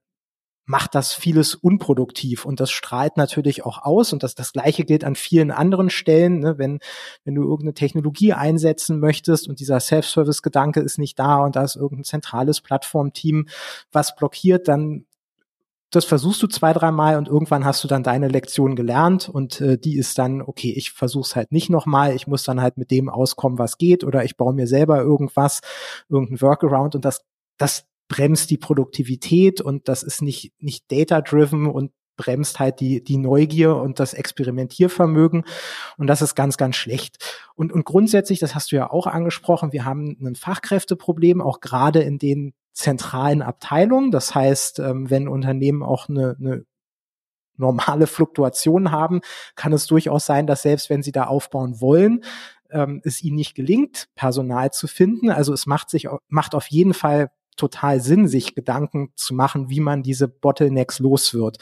[0.64, 5.04] macht das vieles unproduktiv und das strahlt natürlich auch aus und das, das gleiche gilt
[5.04, 6.56] an vielen anderen Stellen, ne?
[6.56, 6.78] wenn,
[7.24, 11.76] wenn du irgendeine Technologie einsetzen möchtest und dieser Self-Service-Gedanke ist nicht da und da ist
[11.76, 13.48] irgendein zentrales Plattformteam,
[13.90, 15.06] was blockiert, dann
[15.90, 19.76] das versuchst du zwei, dreimal und irgendwann hast du dann deine Lektion gelernt und äh,
[19.76, 23.10] die ist dann, okay, ich versuch's halt nicht nochmal, ich muss dann halt mit dem
[23.10, 25.60] auskommen, was geht oder ich baue mir selber irgendwas,
[26.08, 27.20] irgendein Workaround und das,
[27.58, 33.16] das bremst die Produktivität und das ist nicht, nicht data-driven und bremst halt die, die
[33.16, 35.44] Neugier und das Experimentiervermögen.
[35.96, 37.40] Und das ist ganz, ganz schlecht.
[37.54, 42.02] Und, und grundsätzlich, das hast du ja auch angesprochen, wir haben ein Fachkräfteproblem, auch gerade
[42.02, 44.10] in den zentralen Abteilungen.
[44.10, 46.66] Das heißt, ähm, wenn Unternehmen auch eine, eine
[47.56, 49.22] normale Fluktuation haben,
[49.54, 52.24] kann es durchaus sein, dass selbst wenn sie da aufbauen wollen,
[52.70, 55.30] ähm, es ihnen nicht gelingt, Personal zu finden.
[55.30, 59.80] Also es macht sich, macht auf jeden Fall total Sinn, sich Gedanken zu machen, wie
[59.80, 61.58] man diese Bottlenecks los wird.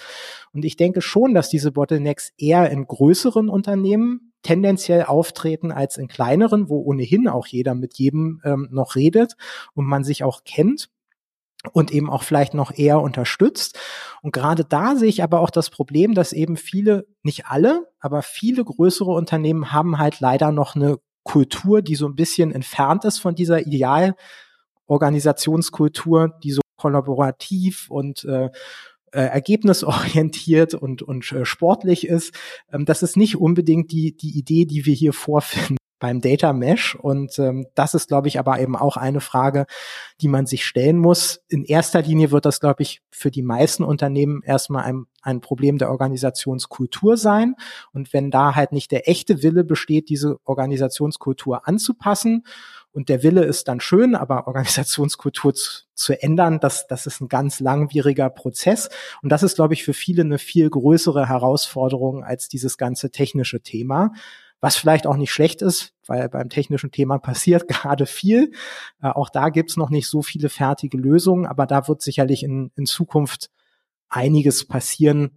[0.53, 6.09] Und ich denke schon, dass diese Bottlenecks eher in größeren Unternehmen tendenziell auftreten als in
[6.09, 9.35] kleineren, wo ohnehin auch jeder mit jedem ähm, noch redet
[9.75, 10.89] und man sich auch kennt
[11.73, 13.79] und eben auch vielleicht noch eher unterstützt.
[14.23, 18.23] Und gerade da sehe ich aber auch das Problem, dass eben viele, nicht alle, aber
[18.23, 23.19] viele größere Unternehmen haben halt leider noch eine Kultur, die so ein bisschen entfernt ist
[23.19, 23.67] von dieser
[24.91, 28.51] Idealorganisationskultur, die so kollaborativ und äh,
[29.13, 32.35] äh, ergebnisorientiert und, und äh, sportlich ist.
[32.73, 36.95] Ähm, das ist nicht unbedingt die, die Idee, die wir hier vorfinden beim Data Mesh.
[36.95, 39.67] Und ähm, das ist, glaube ich, aber eben auch eine Frage,
[40.21, 41.43] die man sich stellen muss.
[41.49, 45.77] In erster Linie wird das, glaube ich, für die meisten Unternehmen erstmal ein, ein Problem
[45.77, 47.55] der Organisationskultur sein.
[47.93, 52.45] Und wenn da halt nicht der echte Wille besteht, diese Organisationskultur anzupassen,
[52.93, 57.29] und der Wille ist dann schön, aber Organisationskultur zu, zu ändern, das, das ist ein
[57.29, 58.89] ganz langwieriger Prozess.
[59.23, 63.61] Und das ist, glaube ich, für viele eine viel größere Herausforderung als dieses ganze technische
[63.61, 64.13] Thema
[64.61, 68.53] was vielleicht auch nicht schlecht ist, weil beim technischen Thema passiert gerade viel.
[69.03, 72.71] Äh, auch da gibt's noch nicht so viele fertige Lösungen, aber da wird sicherlich in,
[72.77, 73.51] in Zukunft
[74.09, 75.31] einiges passieren,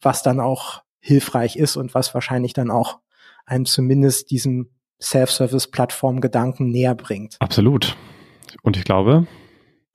[0.00, 3.00] was dann auch hilfreich ist und was wahrscheinlich dann auch
[3.46, 4.70] einem zumindest diesem
[5.00, 7.36] Self-Service-Plattform-Gedanken näher bringt.
[7.40, 7.96] Absolut.
[8.62, 9.26] Und ich glaube,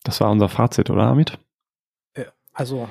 [0.03, 1.37] das war unser Fazit, oder Amit?
[2.13, 2.87] Äh, also,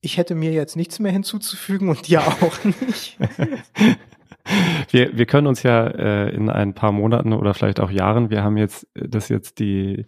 [0.00, 3.18] ich hätte mir jetzt nichts mehr hinzuzufügen und dir auch nicht.
[4.90, 8.42] wir, wir können uns ja äh, in ein paar Monaten oder vielleicht auch Jahren, wir
[8.42, 10.06] haben jetzt, das jetzt die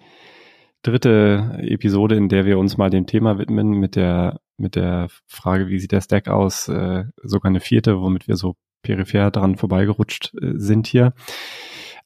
[0.82, 5.68] dritte Episode, in der wir uns mal dem Thema widmen mit der, mit der Frage,
[5.68, 10.35] wie sieht der Stack aus, äh, sogar eine vierte, womit wir so peripher dran vorbeigerutscht
[10.41, 11.14] äh, sind hier.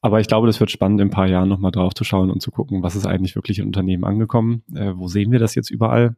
[0.03, 2.41] Aber ich glaube, das wird spannend, in ein paar Jahren nochmal drauf zu schauen und
[2.41, 5.71] zu gucken, was ist eigentlich wirklich in Unternehmen angekommen, äh, wo sehen wir das jetzt
[5.71, 6.17] überall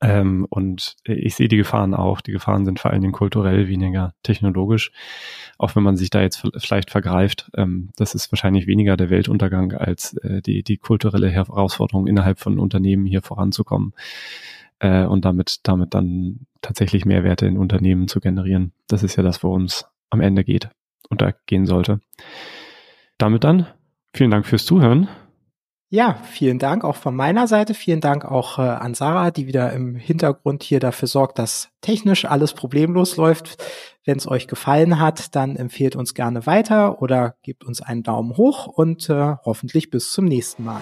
[0.00, 2.20] ähm, und ich sehe die Gefahren auch.
[2.20, 4.92] Die Gefahren sind vor allen Dingen kulturell, weniger technologisch.
[5.58, 9.72] Auch wenn man sich da jetzt vielleicht vergreift, ähm, das ist wahrscheinlich weniger der Weltuntergang
[9.72, 13.94] als äh, die, die kulturelle Herausforderung innerhalb von Unternehmen hier voranzukommen
[14.80, 18.72] äh, und damit, damit dann tatsächlich Mehrwerte in Unternehmen zu generieren.
[18.88, 20.68] Das ist ja das, worum es am Ende geht
[21.08, 22.00] und da gehen sollte.
[23.18, 23.66] Damit dann,
[24.12, 25.08] vielen Dank fürs Zuhören.
[25.92, 27.74] Ja, vielen Dank auch von meiner Seite.
[27.74, 32.26] Vielen Dank auch äh, an Sarah, die wieder im Hintergrund hier dafür sorgt, dass technisch
[32.26, 33.56] alles problemlos läuft.
[34.04, 38.36] Wenn es euch gefallen hat, dann empfehlt uns gerne weiter oder gebt uns einen Daumen
[38.36, 40.78] hoch und äh, hoffentlich bis zum nächsten Mal.